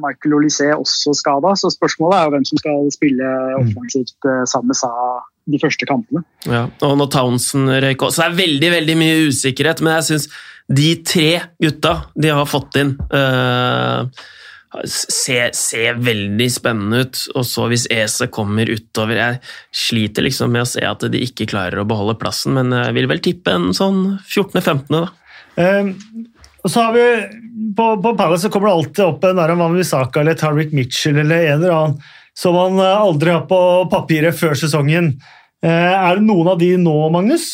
Michael 0.00 0.38
Olysée 0.40 0.72
også 0.72 1.12
skada, 1.20 1.52
så 1.60 1.68
spørsmålet 1.74 2.16
er 2.16 2.24
jo 2.24 2.36
hvem 2.38 2.48
som 2.48 2.62
skal 2.62 2.92
spille 2.96 3.28
mm. 3.28 3.66
offensivt 3.66 4.30
sammen 4.48 4.72
med 4.72 4.80
Sa 4.80 4.92
de 5.46 5.60
første 5.62 5.86
kampene. 5.88 6.24
Ja, 6.48 6.66
og 6.86 6.96
når 7.00 7.10
Townsend 7.14 7.70
røyk 7.84 8.02
også. 8.02 8.18
Så 8.18 8.24
det 8.24 8.28
er 8.30 8.40
veldig, 8.42 8.70
veldig 8.78 8.96
mye 8.98 9.18
usikkerhet, 9.30 9.82
men 9.84 9.98
jeg 9.98 10.08
syns 10.10 10.30
de 10.66 10.88
tre 11.06 11.28
gutta 11.62 11.92
de 12.18 12.32
har 12.34 12.48
fått 12.50 12.80
inn 12.80 12.96
uh, 13.12 14.08
ser, 14.84 15.52
se 15.54 15.92
veldig 15.94 16.48
spennende 16.52 17.04
ut. 17.04 17.22
Og 17.38 17.46
så 17.46 17.68
hvis 17.70 17.86
Ese 17.92 18.26
kommer 18.32 18.68
utover 18.68 19.20
Jeg 19.20 19.38
sliter 19.70 20.26
liksom 20.26 20.52
med 20.52 20.66
å 20.66 20.70
se 20.70 20.82
at 20.86 21.06
de 21.12 21.22
ikke 21.22 21.48
klarer 21.52 21.80
å 21.82 21.88
beholde 21.88 22.18
plassen, 22.20 22.56
men 22.58 22.74
jeg 22.74 22.96
vil 22.98 23.10
vel 23.10 23.22
tippe 23.24 23.54
en 23.54 23.70
sånn 23.76 24.18
14.-15., 24.26 24.90
da. 24.98 25.06
Um, 25.56 25.94
og 26.66 26.68
så 26.68 26.82
har 26.82 26.92
vi 26.92 27.04
På, 27.78 27.94
på 28.02 28.10
Palace 28.18 28.44
så 28.44 28.50
kommer 28.52 28.68
det 28.68 28.74
alltid 28.76 29.04
opp 29.06 29.22
en 29.24 29.38
der 29.38 29.54
Wan-Bissaka 29.56 30.20
eller 30.20 30.36
Tariq 30.36 30.74
Mitchell 30.76 31.22
eller 31.22 31.46
en 31.46 31.62
eller 31.62 31.76
annen 31.76 32.00
som 32.36 32.56
man 32.56 32.78
eh, 32.82 33.00
aldri 33.00 33.32
har 33.32 33.46
på 33.48 33.60
papiret 33.92 34.36
før 34.36 34.56
sesongen. 34.58 35.14
Uh, 35.64 35.70
er 35.96 36.18
det 36.18 36.26
noen 36.26 36.52
av 36.52 36.58
de 36.60 36.74
nå, 36.78 36.94
Magnus? 37.10 37.46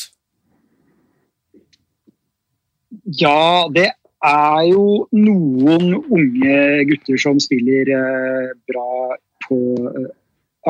Ja, 3.19 3.69
det 3.73 3.93
er 4.27 4.59
jo 4.69 5.07
noen 5.15 5.95
unge 5.99 6.57
gutter 6.91 7.19
som 7.23 7.39
spiller 7.43 7.89
eh, 7.95 8.51
bra 8.71 9.17
på 9.47 9.61
eh, 9.91 10.11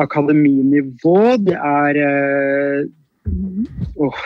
akademinivå. 0.01 1.17
Det 1.49 1.57
er 1.57 2.03
Åh, 4.03 4.23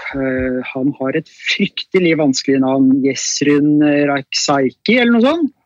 Han 0.72 0.88
har 0.98 1.18
et 1.20 1.28
fryktelig 1.30 2.16
vanskelig 2.18 2.64
navn. 2.64 2.96
Jesrun 3.04 3.84
Raksaiki, 4.10 4.96
eller 4.98 5.14
noe 5.14 5.26
sånt. 5.26 5.57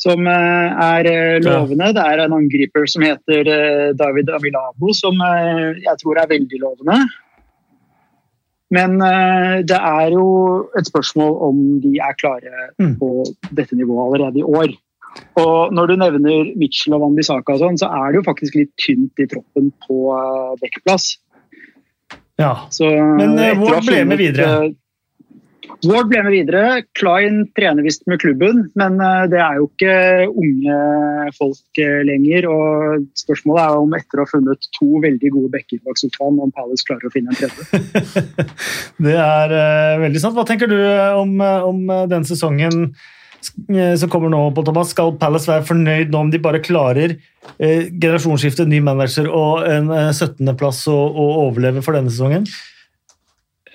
Som 0.00 0.24
er 0.30 1.08
lovende. 1.44 1.90
Det 1.92 2.04
er 2.04 2.22
en 2.24 2.36
angriper 2.38 2.86
som 2.88 3.04
heter 3.04 3.50
David 3.98 4.30
Amilabo, 4.32 4.94
som 4.96 5.18
jeg 5.20 5.96
tror 6.00 6.22
er 6.22 6.30
veldig 6.30 6.60
lovende. 6.62 6.96
Men 8.72 8.96
det 9.68 9.76
er 9.76 10.14
jo 10.14 10.24
et 10.78 10.88
spørsmål 10.88 11.36
om 11.50 11.58
de 11.84 11.98
er 12.00 12.16
klare 12.16 12.70
mm. 12.80 12.94
på 12.96 13.10
dette 13.52 13.76
nivået 13.76 14.06
allerede 14.06 14.40
i 14.40 14.46
år. 14.46 14.72
Og 15.40 15.72
når 15.74 15.86
du 15.90 15.96
nevner 16.00 16.52
Mitchell 16.56 16.94
og 16.96 17.04
Wambisaka, 17.04 17.56
og 17.56 17.62
sånn, 17.62 17.78
så 17.80 17.90
er 17.90 18.10
det 18.10 18.20
jo 18.20 18.26
faktisk 18.28 18.56
litt 18.58 18.72
tynt 18.80 19.22
i 19.22 19.26
troppen 19.30 19.70
på 19.86 20.14
dekkplass. 20.62 21.12
Ja, 22.40 22.54
så, 22.72 22.88
Men 23.18 23.36
hvor 23.60 23.82
ble 23.84 24.04
vi 24.12 24.20
videre? 24.24 24.70
Ward 25.88 26.10
ble 26.10 26.20
med 26.24 26.34
videre. 26.34 26.82
Klein 26.98 27.44
trener 27.56 27.84
visst 27.86 28.02
med 28.10 28.20
klubben, 28.20 28.66
men 28.78 28.98
eh, 29.00 29.26
det 29.32 29.38
er 29.40 29.60
jo 29.60 29.68
ikke 29.68 29.94
unge 30.28 30.78
folk 31.36 31.80
eh, 31.80 32.00
lenger. 32.08 32.48
og 32.52 33.06
Spørsmålet 33.18 33.62
er 33.62 33.78
om 33.84 33.94
etter 33.96 34.20
å 34.20 34.26
ha 34.26 34.30
funnet 34.30 34.68
to 34.76 35.00
veldig 35.04 35.32
gode 35.36 35.52
backer 35.54 35.80
bak 35.86 36.00
sofaen, 36.00 36.40
om 36.42 36.52
Palace 36.56 36.84
klarer 36.88 37.08
å 37.08 37.14
finne 37.14 37.32
en 37.32 37.38
tredje. 37.38 37.86
det 39.06 39.16
er 39.16 39.54
uh, 39.56 40.02
veldig 40.04 40.22
sant. 40.22 40.36
Hva 40.36 40.44
tenker 40.48 40.70
du 40.70 40.76
om, 41.20 41.40
om 41.40 41.80
den 42.10 42.28
sesongen 42.28 42.90
som 43.40 44.10
kommer 44.12 44.28
nå, 44.32 44.42
på 44.52 44.64
Thomas? 44.66 44.92
Skal 44.92 45.14
Palace 45.20 45.48
være 45.48 45.64
fornøyd 45.70 46.12
nå 46.12 46.26
om 46.26 46.32
de 46.32 46.42
bare 46.44 46.60
klarer 46.64 47.16
uh, 47.16 47.86
generasjonsskifte, 47.88 48.68
ny 48.68 48.82
manager 48.84 49.32
og 49.32 49.64
en 49.64 49.88
uh, 49.94 50.10
17.-plass 50.12 50.84
og, 50.92 51.16
og 51.16 51.40
overleve 51.46 51.84
for 51.86 51.96
denne 51.96 52.12
sesongen? 52.12 52.44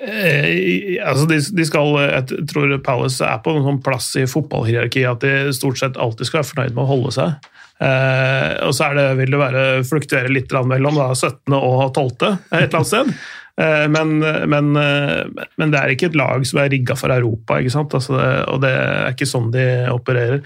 Eh, 0.06 1.00
altså 1.02 1.26
de, 1.30 1.40
de, 1.58 1.66
skal, 1.66 1.96
Jeg 2.04 2.46
tror 2.52 2.76
Palace 2.86 3.26
er 3.26 3.42
på 3.42 3.56
en 3.56 3.66
sånn 3.66 3.82
plass 3.86 4.12
i 4.20 4.28
fotballhierarkiet 4.30 5.10
at 5.10 5.26
de 5.26 5.56
stort 5.56 5.82
sett 5.82 5.98
alltid 5.98 6.30
skal 6.30 6.44
være 6.44 6.52
fornøyd 6.52 6.76
med 6.76 6.84
å 6.86 6.90
holde 6.92 7.14
seg. 7.16 7.52
Eh, 7.84 8.52
og 8.64 8.72
så 8.76 8.92
det, 8.96 9.08
vil 9.20 9.34
det 9.34 9.42
være 9.42 9.64
fluktuere 9.88 10.32
litt 10.32 10.54
mellom 10.54 11.00
da, 11.00 11.10
17. 11.16 11.56
og 11.58 11.90
12. 11.92 12.06
et 12.14 12.62
eller 12.62 12.80
annet 12.80 12.92
sted. 12.94 13.16
Eh, 13.62 13.86
men, 13.88 14.18
men, 14.52 14.76
eh, 14.76 15.46
men, 15.56 15.72
det 15.72 15.80
er 15.80 15.94
ikke 15.94 16.10
et 16.10 16.18
lag 16.20 16.44
som 16.48 16.60
er 16.60 16.72
rigga 16.74 16.98
for 17.00 17.14
Europa, 17.14 17.62
altså 17.62 18.18
det, 18.18 18.26
og 18.52 18.60
det 18.66 18.72
er 18.76 19.14
ikke 19.14 19.30
sånn 19.30 19.52
de 19.54 19.66
opererer. 19.94 20.42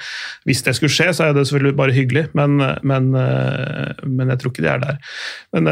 Hvis 0.45 0.61
det 0.67 0.75
skulle 0.77 0.93
skje, 0.93 1.09
så 1.17 1.25
er 1.25 1.33
det 1.33 1.47
selvfølgelig 1.49 1.77
bare 1.79 1.95
hyggelig, 1.95 2.27
men, 2.37 2.59
men, 2.85 3.09
eh, 3.17 4.29
jeg 4.29 4.41
tror 4.41 4.53
ikke 4.53 4.65
de 4.65 4.71
er 4.75 4.83
der. 4.83 5.01
Men 5.55 5.71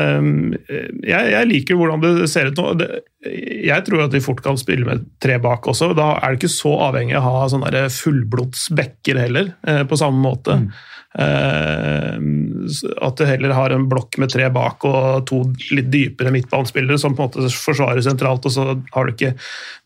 jeg, 1.05 1.29
jeg, 1.35 1.49
liker 1.51 1.77
hvordan 1.77 2.01
det 2.01 2.29
ser 2.31 2.49
ut 2.49 2.57
nå. 2.57 2.89
Jeg 3.27 3.85
tror 3.85 4.05
at 4.05 4.13
de 4.13 4.23
fort 4.23 4.41
kan 4.41 4.57
spille 4.59 4.87
med 4.87 5.05
tre 5.21 5.37
bak 5.41 5.67
også. 5.69 5.91
Da 5.97 6.15
er 6.17 6.33
det 6.33 6.41
ikke 6.41 6.53
så 6.55 6.73
avhengig 6.87 7.17
av 7.19 7.27
å 7.27 7.39
ha 7.41 7.47
sånne 7.51 7.87
fullblods 7.93 8.69
backer 8.77 9.19
heller, 9.21 9.53
på 9.61 9.99
samme 9.99 10.23
måte. 10.23 10.57
Mm. 10.63 10.69
Eh, 11.15 12.15
at 13.01 13.17
du 13.17 13.23
heller 13.25 13.53
har 13.55 13.71
en 13.71 13.87
blokk 13.89 14.17
med 14.19 14.29
tre 14.33 14.49
bak 14.53 14.83
og 14.85 15.23
to 15.29 15.39
litt 15.71 15.87
dypere 15.89 16.33
midtbanespillere 16.35 16.99
som 16.99 17.15
på 17.15 17.23
en 17.23 17.29
måte 17.29 17.51
forsvarer 17.63 18.03
sentralt, 18.03 18.45
og 18.45 18.53
så 18.53 18.65
har 18.93 19.07
du 19.07 19.13
ikke 19.13 19.31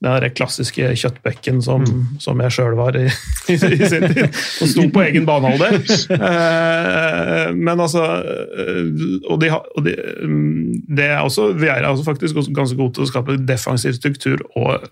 den 0.02 0.26
klassiske 0.36 0.90
kjøttbekken 0.98 1.62
som, 1.64 1.86
mm. 1.86 2.18
som 2.24 2.42
jeg 2.42 2.56
sjøl 2.58 2.76
var 2.80 2.98
i, 2.98 3.06
i, 3.06 3.58
i, 3.78 3.92
sin 3.92 4.08
tid, 4.10 4.26
og 4.26 4.74
sto 4.74 4.88
på 4.92 5.06
egen 5.06 5.30
banehalvdel. 5.30 5.80
Eh, 6.18 7.48
men 7.56 7.80
altså 7.80 8.02
eh, 8.02 8.90
Og, 9.30 9.38
de, 9.42 9.52
og 9.52 9.86
de, 9.86 9.96
mm, 10.26 10.82
det 10.98 11.08
er 11.14 11.22
også, 11.22 11.52
vi 11.58 11.70
er 11.70 11.86
også 11.88 12.08
faktisk 12.08 12.42
ganske 12.56 12.78
gode 12.80 12.98
til 12.98 13.06
å 13.06 13.12
skape 13.12 13.38
defensiv 13.48 13.94
struktur 13.98 14.42
og 14.58 14.90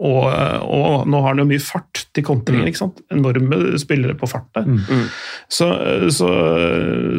og, 0.00 0.26
og, 0.64 1.08
nå 1.10 1.20
har 1.20 1.34
han 1.34 1.42
jo 1.42 1.48
mye 1.50 1.62
fart 1.62 2.06
til 2.16 2.24
kontringer. 2.24 2.64
Mm. 2.64 2.70
ikke 2.70 2.80
sant? 2.80 3.02
Enorme 3.12 3.58
spillere 3.80 4.16
på 4.18 4.28
fart 4.30 4.48
der. 4.56 4.68
Mm. 4.68 5.08
Så, 5.52 5.68
så, 6.16 6.30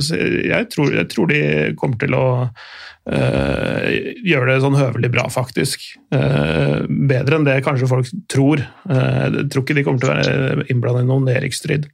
så 0.02 0.18
jeg, 0.18 0.70
tror, 0.74 0.96
jeg, 0.98 1.10
tror, 1.12 1.30
de 1.30 1.42
kommer 1.78 2.02
til 2.02 2.18
å 2.18 2.26
øh, 2.42 3.86
gjøre 4.26 4.50
det 4.50 4.58
sånn 4.66 4.80
høvelig 4.80 5.14
bra, 5.14 5.28
faktisk. 5.34 5.86
Uh, 6.10 6.82
bedre 6.90 7.38
enn 7.38 7.48
det 7.48 7.62
kanskje 7.68 7.92
folk 7.92 8.10
tror. 8.32 8.66
Uh, 8.90 9.30
jeg 9.30 9.48
tror 9.54 9.68
ikke 9.68 9.78
de 9.78 9.86
kommer 9.86 10.02
til 10.02 10.10
å 10.10 10.18
være 10.18 10.68
innblandet 10.74 11.06
i 11.06 11.12
noen 11.12 11.30
nedrykksstrid. 11.30 11.90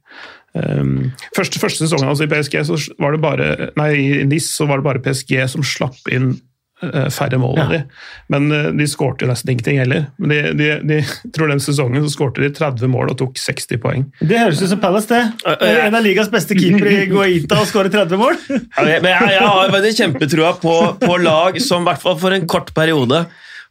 Um, 0.56 1.10
første, 1.36 1.60
første 1.60 1.84
sesongen 1.84 2.08
altså 2.08 2.24
i 2.24 2.30
PSG 2.32 2.62
så 2.64 2.78
var 2.96 3.12
det 3.12 3.20
bare, 3.20 3.48
nei, 3.76 3.90
i 4.00 4.22
NIS 4.26 4.54
så 4.56 4.64
var 4.66 4.80
det 4.80 4.88
bare 4.88 5.04
PSG 5.04 5.36
som 5.52 5.66
slapp 5.76 6.08
inn 6.08 6.32
Eh, 6.32 6.47
færre 7.10 7.38
mål 7.40 7.58
enn 7.58 7.72
ja. 7.72 7.78
de. 7.78 8.02
Men 8.32 8.52
eh, 8.54 8.68
de 8.78 8.86
skårte 8.90 9.24
jo 9.24 9.30
nesten 9.30 9.52
ingenting 9.54 9.80
heller. 9.82 10.06
Men 10.20 10.32
de, 10.32 10.38
de, 10.58 10.68
de, 10.88 11.00
tror 11.34 11.50
den 11.52 11.62
sesongen 11.62 12.04
så 12.04 12.12
skårte 12.12 12.44
de 12.44 12.52
30 12.54 12.92
mål 12.92 13.12
og 13.14 13.18
tok 13.22 13.40
60 13.40 13.82
poeng. 13.82 14.06
Det 14.20 14.38
høres 14.38 14.62
ut 14.62 14.70
som 14.72 14.82
Palace, 14.82 15.10
det. 15.10 15.58
En 15.66 15.98
av 15.98 16.04
ligas 16.04 16.30
beste 16.32 16.56
keepere 16.58 17.02
i 17.02 17.10
Guaita 17.10 17.60
og 17.62 17.68
skårer 17.70 17.92
30 17.94 18.20
mål. 18.20 18.38
men 18.78 19.10
jeg, 19.10 19.34
jeg 19.34 19.44
har 19.44 19.74
veldig 19.74 19.92
kjempetrua 20.02 20.54
på, 20.62 20.78
på 21.02 21.20
lag 21.24 21.60
som 21.64 21.84
i 21.84 21.90
hvert 21.90 22.04
fall 22.04 22.18
for 22.20 22.36
en 22.36 22.48
kort 22.50 22.74
periode 22.76 23.26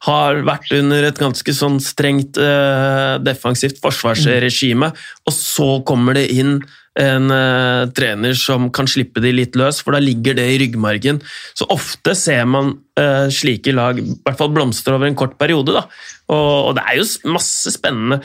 har 0.05 0.43
vært 0.45 0.73
under 0.77 1.07
et 1.07 1.17
ganske 1.17 1.53
sånn 1.57 1.79
strengt 1.81 2.37
uh, 2.37 3.17
defensivt 3.23 3.79
forsvarsregime, 3.81 4.91
og 5.25 5.33
så 5.33 5.69
kommer 5.87 6.19
det 6.19 6.27
inn 6.35 6.59
en 6.97 7.31
uh, 7.31 7.87
trener 7.95 8.35
som 8.37 8.69
kan 8.73 8.89
slippe 8.89 9.21
de 9.23 9.33
litt 9.35 9.57
løs, 9.59 9.81
for 9.83 9.95
da 9.95 10.01
ligger 10.03 10.37
det 10.37 10.47
i 10.49 10.59
ryggmargen. 10.63 11.21
Så 11.57 11.67
ofte 11.73 12.15
ser 12.17 12.45
man 12.49 12.73
uh, 12.99 13.27
slike 13.33 13.73
lag 13.75 14.01
i 14.01 14.07
hvert 14.25 14.39
fall 14.39 14.53
blomstre 14.55 14.97
over 14.97 15.09
en 15.09 15.17
kort 15.17 15.37
periode. 15.39 15.75
Da. 15.77 15.85
Og, 16.33 16.71
og 16.71 16.77
det 16.77 16.85
er 16.87 16.99
jo 16.99 17.33
masse 17.37 17.71
spennende 17.71 18.19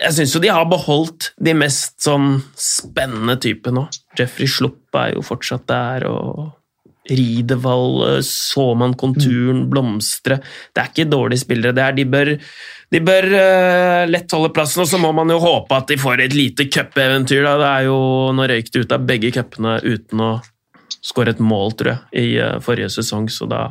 Jeg 0.00 0.16
syns 0.16 0.32
jo 0.34 0.40
de 0.42 0.50
har 0.50 0.64
beholdt 0.66 1.30
de 1.38 1.52
mest 1.54 2.00
sånn 2.02 2.40
spennende 2.58 3.36
typene 3.42 3.82
nå. 3.82 3.86
Jeffrey 4.18 4.50
Slupp 4.50 4.96
er 4.98 5.14
jo 5.16 5.24
fortsatt 5.26 5.68
der. 5.70 6.08
og 6.08 6.61
Ridevall, 7.10 8.22
så 8.26 8.68
man 8.78 8.94
konturen 8.98 9.64
blomstre. 9.70 10.38
Det 10.70 10.82
er 10.84 10.92
ikke 10.92 11.10
dårlige 11.10 11.42
spillere. 11.42 11.74
det 11.74 11.82
er 11.82 11.96
De 11.96 12.06
bør 12.06 12.36
de 12.92 13.00
bør 13.00 13.24
uh, 13.32 14.04
lett 14.10 14.32
holde 14.36 14.52
plassen, 14.52 14.82
og 14.84 14.90
så 14.90 15.00
må 15.00 15.14
man 15.16 15.30
jo 15.32 15.40
håpe 15.40 15.76
at 15.76 15.88
de 15.88 15.96
får 16.00 16.26
et 16.26 16.34
lite 16.36 16.68
cupeventyr. 16.68 17.46
Det 17.46 17.68
er 17.68 17.86
jo 17.88 17.98
Nå 18.36 18.48
røyk 18.48 18.68
det 18.72 18.84
ut 18.84 18.92
av 18.92 19.06
begge 19.08 19.32
cupene 19.32 19.78
uten 19.80 20.20
å 20.20 20.32
skåre 21.02 21.32
et 21.32 21.40
mål, 21.42 21.72
tror 21.78 21.94
jeg, 21.94 22.02
i 22.20 22.26
uh, 22.36 22.58
forrige 22.62 22.92
sesong, 22.92 23.30
så 23.32 23.48
da, 23.50 23.62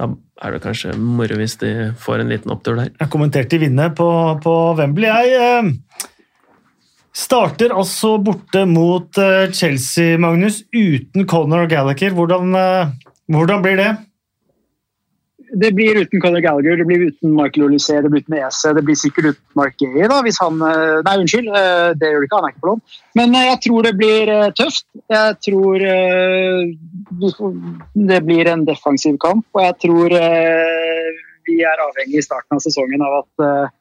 da, 0.00 0.10
er 0.42 0.56
det 0.56 0.64
kanskje 0.64 0.96
moro 0.98 1.38
hvis 1.38 1.56
de 1.62 1.70
får 2.02 2.24
en 2.24 2.34
liten 2.34 2.52
opptur 2.52 2.76
der. 2.80 2.90
Jeg 2.98 3.12
kommenterte 3.12 3.56
i 3.56 3.62
vinne 3.62 3.88
på, 3.96 4.08
på 4.42 4.56
Wembley, 4.80 5.06
jeg. 5.06 5.62
Uh, 5.62 6.10
starter 7.16 7.72
altså 7.72 8.16
borte 8.20 8.66
mot 8.68 9.18
Chelsea, 9.56 10.18
Magnus, 10.20 10.60
uten 10.74 11.24
Conor 11.26 11.64
Gallagher. 11.70 12.12
Hvordan, 12.12 12.52
hvordan 13.32 13.64
blir 13.64 13.80
det? 13.80 13.90
det 15.52 15.72
blir 15.72 15.96
uten 16.02 16.20
Conor 16.20 16.40
Gallagher, 16.40 16.76
det 16.76 16.84
blir 16.84 17.06
uten 17.08 17.34
Michael 17.34 17.66
Olysée, 17.66 18.02
det 18.02 18.10
blir 18.10 18.24
uten 18.24 18.38
Ese, 18.38 18.72
det 18.74 18.82
blir 18.84 18.98
sikkert 18.98 19.30
uten 19.30 19.44
Mark 19.58 19.76
Gay. 19.78 20.08
da, 20.08 20.20
hvis 20.22 20.40
han, 20.42 20.60
eh, 20.62 21.02
Nei, 21.06 21.16
unnskyld, 21.22 21.48
eh, 21.48 21.94
det 22.00 22.10
gjør 22.10 22.20
det 22.20 22.28
ikke, 22.28 22.40
han 22.40 22.48
er 22.48 22.54
ikke 22.54 22.64
på 22.64 22.70
lån. 22.72 22.82
Men 23.20 23.34
eh, 23.34 23.46
jeg 23.50 23.60
tror 23.66 23.86
det 23.86 23.94
blir 24.00 24.32
tøft. 24.58 24.86
Jeg 25.12 25.38
tror 25.46 25.86
det 28.10 28.20
blir 28.26 28.50
en 28.50 28.66
defensiv 28.66 29.18
kamp, 29.22 29.46
og 29.54 29.62
jeg 29.62 29.76
tror 29.84 30.14
vi 31.46 31.60
er 31.62 31.82
avhengig 31.84 32.18
i 32.18 32.26
starten 32.26 32.58
av 32.58 32.64
sesongen 32.64 33.04
av 33.06 33.20
at 33.22 33.72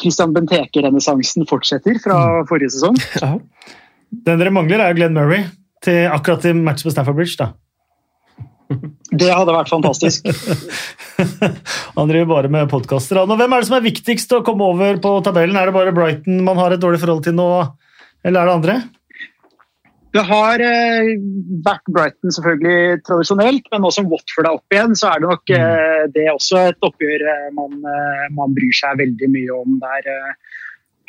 Christian 0.00 0.34
Benteke-renessansen 0.36 1.48
fortsetter 1.50 1.98
fra 2.02 2.18
mm. 2.20 2.50
forrige 2.50 2.76
sesong. 2.76 3.00
Ja. 3.20 3.36
Den 4.26 4.40
dere 4.40 4.50
mangler, 4.50 4.80
er 4.82 4.96
Glenn 4.98 5.14
Murray 5.14 5.44
til 5.84 6.08
akkurat 6.10 6.42
til 6.42 6.56
match 6.58 6.82
på 6.82 6.90
Stafford 6.90 7.14
Bridge. 7.18 7.36
da. 7.38 7.52
Det 9.20 9.30
hadde 9.30 9.54
vært 9.54 9.70
fantastisk. 9.70 10.26
Han 11.96 12.10
driver 12.10 12.28
bare 12.32 12.50
med 12.52 12.70
podkaster. 12.70 13.20
Hvem 13.26 13.54
er 13.54 13.62
det 13.62 13.68
som 13.68 13.76
er 13.78 13.86
viktigst 13.86 14.34
å 14.36 14.42
komme 14.46 14.66
over 14.66 14.98
på 15.02 15.14
tabellen? 15.26 15.58
Er 15.58 15.70
det 15.70 15.76
bare 15.76 15.94
Brighton 15.94 16.42
man 16.46 16.58
har 16.60 16.74
et 16.74 16.82
dårlig 16.82 17.02
forhold 17.02 17.24
til 17.26 17.36
nå, 17.38 17.50
eller 18.24 18.40
er 18.40 18.50
det 18.50 18.56
andre? 18.58 18.76
Det 20.10 20.22
har 20.26 20.62
eh, 20.64 21.12
vært 21.62 21.90
Brighton 21.94 22.34
selvfølgelig 22.34 23.02
tradisjonelt, 23.06 23.68
men 23.70 23.84
nå 23.84 23.92
som 23.94 24.08
Watford 24.10 24.48
er 24.48 24.56
opp 24.56 24.74
igjen, 24.74 24.96
så 24.98 25.12
er 25.12 25.22
det 25.22 25.30
nok 25.30 25.52
mm. 25.52 25.60
eh, 25.60 26.02
det 26.16 26.26
også 26.32 26.64
et 26.72 26.88
oppgjør 26.88 27.26
eh, 27.30 27.46
man, 27.54 27.76
eh, 27.78 28.24
man, 28.34 28.56
bryr 28.56 28.74
seg 28.74 28.98
veldig 28.98 29.30
mye 29.30 29.60
om. 29.60 29.78
Der 29.84 30.10
eh, 30.10 30.58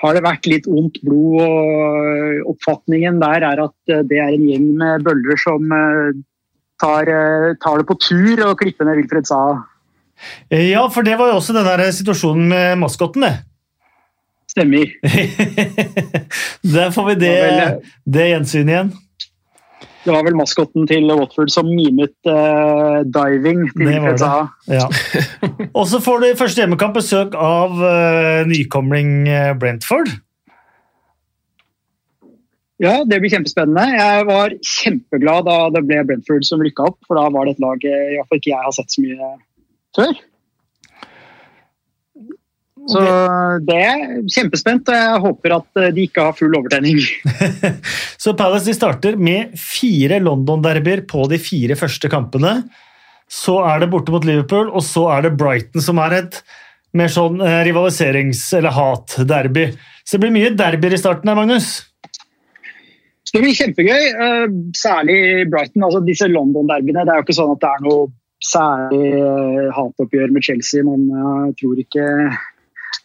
har 0.05 0.17
det 0.17 0.23
vært 0.25 0.49
litt 0.49 0.69
ondt 0.69 1.01
blod, 1.05 1.41
og 1.41 2.53
oppfatningen 2.53 3.17
der 3.23 3.47
er 3.49 3.65
at 3.65 3.93
eh, 3.95 4.05
det 4.05 4.21
er 4.21 4.35
en 4.35 4.47
gjeng 4.51 4.69
med 4.83 5.07
bøller 5.07 5.41
som 5.41 5.65
tar, 6.81 7.09
tar, 7.61 7.81
det 7.81 7.89
på 7.89 7.97
tur 8.01 8.45
og 8.51 8.57
klipper 8.61 8.85
ned 8.85 9.01
Wilfred 9.01 9.29
Saha. 9.29 9.61
Ja, 10.53 10.85
for 10.93 11.01
det 11.05 11.17
var 11.17 11.31
jo 11.31 11.39
også 11.39 11.57
den 11.57 11.65
der 11.65 11.89
situasjonen 11.89 12.51
med 12.53 12.83
maskotten, 12.83 13.25
det. 13.25 13.39
Stemmer. 14.51 14.89
Der 16.75 16.91
får 16.91 17.07
vi 17.07 17.15
det, 17.21 17.35
det 18.05 18.27
gjensynet 18.33 18.73
igjen. 18.73 18.91
Det 20.01 20.09
var 20.15 20.25
vel 20.25 20.35
maskotten 20.35 20.87
til 20.89 21.11
Watford 21.13 21.51
som 21.53 21.67
mimet 21.69 22.15
uh, 22.25 23.05
diving 23.05 23.67
Det 23.77 23.99
var 24.01 24.17
det. 24.17 24.79
Ja. 24.79 24.87
og 25.77 25.85
så 25.91 26.01
får 26.01 26.23
du 26.23 26.25
i 26.31 26.39
første 26.39 26.63
hjemmekamp 26.63 26.97
besøk 26.97 27.37
av 27.37 27.77
uh, 27.77 28.41
nykomling 28.49 29.29
Brentford. 29.61 30.09
Ja, 32.81 33.03
det 33.05 33.19
blir 33.21 33.29
kjempespennende. 33.29 33.83
Jeg 33.93 34.25
var 34.25 34.57
kjempeglad 34.57 35.45
da 35.45 35.57
det 35.75 35.85
ble 35.85 36.01
Brentford 36.09 36.47
som 36.49 36.63
rykka 36.65 36.89
opp, 36.89 36.97
for 37.05 37.19
da 37.19 37.27
var 37.29 37.45
det 37.45 37.55
et 37.55 37.63
lag 37.63 37.85
i 37.85 38.17
hvert 38.17 38.31
fall 38.31 38.41
ikke 38.41 38.55
jeg 38.55 38.65
har 38.65 38.75
sett 38.79 38.95
så 38.95 39.05
mye 39.05 39.31
før. 39.99 40.15
Så 42.89 43.01
det 43.67 43.77
er 43.77 44.05
kjempespent, 44.25 44.89
og 44.89 44.95
jeg 44.97 45.19
håper 45.25 45.53
at 45.59 45.81
de 45.93 46.05
ikke 46.07 46.23
har 46.25 46.37
full 46.37 46.55
overtenning. 46.57 46.97
så 48.23 48.33
Palace 48.37 48.65
de 48.65 48.73
starter 48.73 49.19
med 49.21 49.53
fire 49.59 50.17
London-derbyer 50.23 51.03
på 51.09 51.27
de 51.29 51.37
fire 51.41 51.77
første 51.77 52.09
kampene. 52.11 52.55
Så 53.31 53.59
er 53.63 53.83
det 53.83 53.91
borte 53.93 54.11
mot 54.11 54.25
Liverpool, 54.27 54.73
og 54.73 54.83
så 54.83 55.05
er 55.13 55.27
det 55.27 55.37
Brighton, 55.39 55.83
som 55.83 56.01
er 56.03 56.17
et 56.17 56.41
mer 56.97 57.11
sånn 57.11 57.39
eh, 57.39 57.61
rivaliserings- 57.67 58.49
eller 58.57 58.75
hat-derby. 58.75 59.69
Så 60.03 60.17
det 60.17 60.25
blir 60.25 60.35
mye 60.35 60.51
derbyer 60.59 60.97
i 60.97 60.99
starten 60.99 61.31
her, 61.31 61.39
Magnus. 61.39 61.69
Det 63.31 63.39
blir 63.39 63.55
kjempegøy, 63.55 64.07
eh, 64.11 64.47
særlig 64.75 65.19
Brighton. 65.51 65.85
altså 65.87 66.01
Disse 66.03 66.27
London-derbyene. 66.27 67.05
Det 67.07 67.13
er 67.13 67.21
jo 67.21 67.27
ikke 67.27 67.37
sånn 67.37 67.53
at 67.55 67.63
det 67.63 67.71
er 67.71 67.85
noe 67.87 68.09
særlig 68.43 69.11
eh, 69.21 69.69
hatoppgjør 69.77 70.33
med 70.35 70.47
Chelsea, 70.49 70.83
men 70.83 71.07
jeg 71.07 71.55
tror 71.61 71.79
ikke 71.85 72.07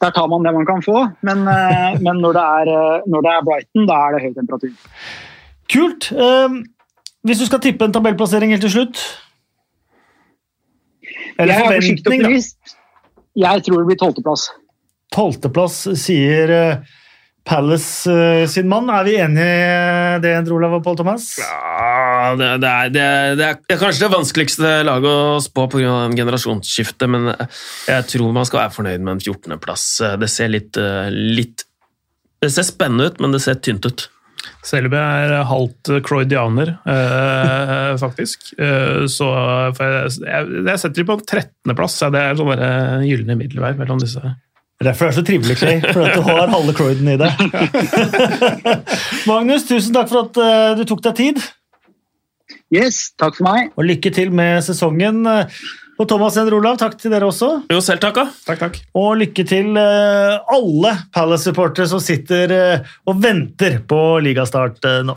Der 0.03 0.11
tar 0.13 0.27
man 0.29 0.45
det 0.45 0.53
man 0.55 0.67
kan 0.69 0.83
få. 0.85 1.07
Men, 1.25 1.47
eh, 1.49 2.01
men 2.03 2.21
når, 2.21 2.37
det 2.37 2.43
er, 2.43 2.71
eh, 2.73 3.07
når 3.07 3.25
det 3.25 3.33
er 3.33 3.45
Brighton, 3.49 3.87
da 3.89 4.01
er 4.07 4.17
det 4.17 4.23
høy 4.25 4.35
temperatur. 4.37 4.75
Kult. 5.73 6.11
Eh, 6.13 6.59
hvis 7.27 7.41
du 7.41 7.47
skal 7.49 7.63
tippe 7.65 7.87
en 7.87 7.95
tabellplassering 7.95 8.53
helt 8.55 8.63
til 8.63 8.71
slutt 8.71 9.01
Eller 11.41 11.57
Jeg 11.57 11.65
forventning, 11.65 12.23
da. 12.23 12.77
Jeg 13.37 13.65
tror 13.67 13.83
det 13.83 13.89
blir 13.91 13.99
tolvteplass. 14.01 14.45
Tolvteplass, 15.13 15.81
sier 16.01 16.53
eh, 16.55 16.95
Palace 17.47 18.47
sin 18.51 18.69
mann. 18.69 18.89
Er 18.91 19.05
vi 19.07 19.17
enige 19.23 19.45
i 19.47 20.21
det, 20.25 20.33
Endre 20.41 20.57
Olav 20.57 20.79
og 20.79 20.85
Pål 20.87 20.97
Thomas? 21.03 21.29
Ja, 21.39 22.16
det, 22.39 22.49
det, 22.63 22.71
er, 22.71 22.91
det, 22.91 23.05
er, 23.05 23.39
det 23.39 23.47
er 23.77 23.81
kanskje 23.81 24.07
det 24.07 24.13
vanskeligste 24.15 24.73
laget 24.89 25.09
å 25.11 25.39
spå 25.45 25.69
pga. 25.73 25.95
generasjonsskiftet, 26.17 27.07
men 27.13 27.31
jeg 27.31 28.09
tror 28.13 28.35
man 28.37 28.49
skal 28.49 28.65
være 28.65 28.75
fornøyd 28.75 29.07
med 29.07 29.17
en 29.17 29.23
14.-plass. 29.23 29.87
Det 30.21 30.31
ser 30.33 30.53
litt, 30.53 30.77
eh, 30.81 31.09
litt 31.13 31.67
Det 32.43 32.51
ser 32.53 32.67
spennende 32.69 33.09
ut, 33.11 33.21
men 33.23 33.33
det 33.33 33.43
ser 33.45 33.61
tynt 33.65 33.87
ut. 33.89 34.09
Selby 34.67 34.99
er 34.99 35.35
halvt 35.47 35.93
Croydianer, 36.07 36.75
eh, 36.87 37.93
faktisk. 38.05 38.51
Eh, 38.59 39.07
så 39.11 39.31
for 39.77 39.95
jeg, 39.99 40.17
jeg, 40.27 40.65
jeg 40.67 40.83
setter 40.83 41.03
dem 41.03 41.13
på 41.13 41.21
13.-plass. 41.23 42.01
Ja, 42.03 42.11
det 42.15 42.25
er 42.25 42.41
sånn 42.41 42.53
der, 42.53 42.67
eh, 42.67 43.07
gylne 43.11 43.39
middelvei 43.39 43.77
mellom 43.79 44.03
disse. 44.03 44.35
Derfor 44.83 45.07
er 45.07 45.15
det 45.15 45.17
så 45.17 45.25
trivelig, 45.25 45.57
Clay, 45.57 45.79
for 45.89 46.05
at 46.05 46.19
du 46.19 46.27
har 46.27 46.51
halve 46.53 46.75
Croyden 46.77 47.09
i 47.09 47.17
deg. 47.17 47.39
Magnus, 49.31 49.65
tusen 49.69 49.95
takk 49.97 50.11
for 50.11 50.27
at 50.27 50.41
eh, 50.43 50.73
du 50.77 50.85
tok 50.89 51.01
deg 51.07 51.17
tid, 51.17 51.41
Yes, 52.75 53.13
takk 53.19 53.39
for 53.39 53.47
meg. 53.47 53.73
og 53.77 53.87
lykke 53.87 54.11
til 54.15 54.33
med 54.35 54.63
sesongen. 54.67 55.23
Og 55.97 56.09
Thomas 56.11 56.37
Ender 56.37 56.59
Olav, 56.59 56.77
takk 56.81 56.99
til 57.01 57.13
dere 57.15 57.29
også. 57.31 57.49
Jo, 57.73 57.81
selv 57.81 58.03
takk, 58.05 58.21
ja. 58.21 58.27
Takk, 58.45 58.61
takk. 58.67 58.81
Og 59.01 59.15
lykke 59.23 59.47
til 59.49 59.79
eh, 59.81 60.37
alle 60.59 60.93
Palace-supportere 61.17 61.89
som 61.89 62.03
sitter 62.05 62.53
eh, 62.53 62.97
og 63.09 63.23
venter 63.25 63.81
på 63.89 64.03
ligastart 64.27 64.85
eh, 64.85 65.05
nå. 65.09 65.17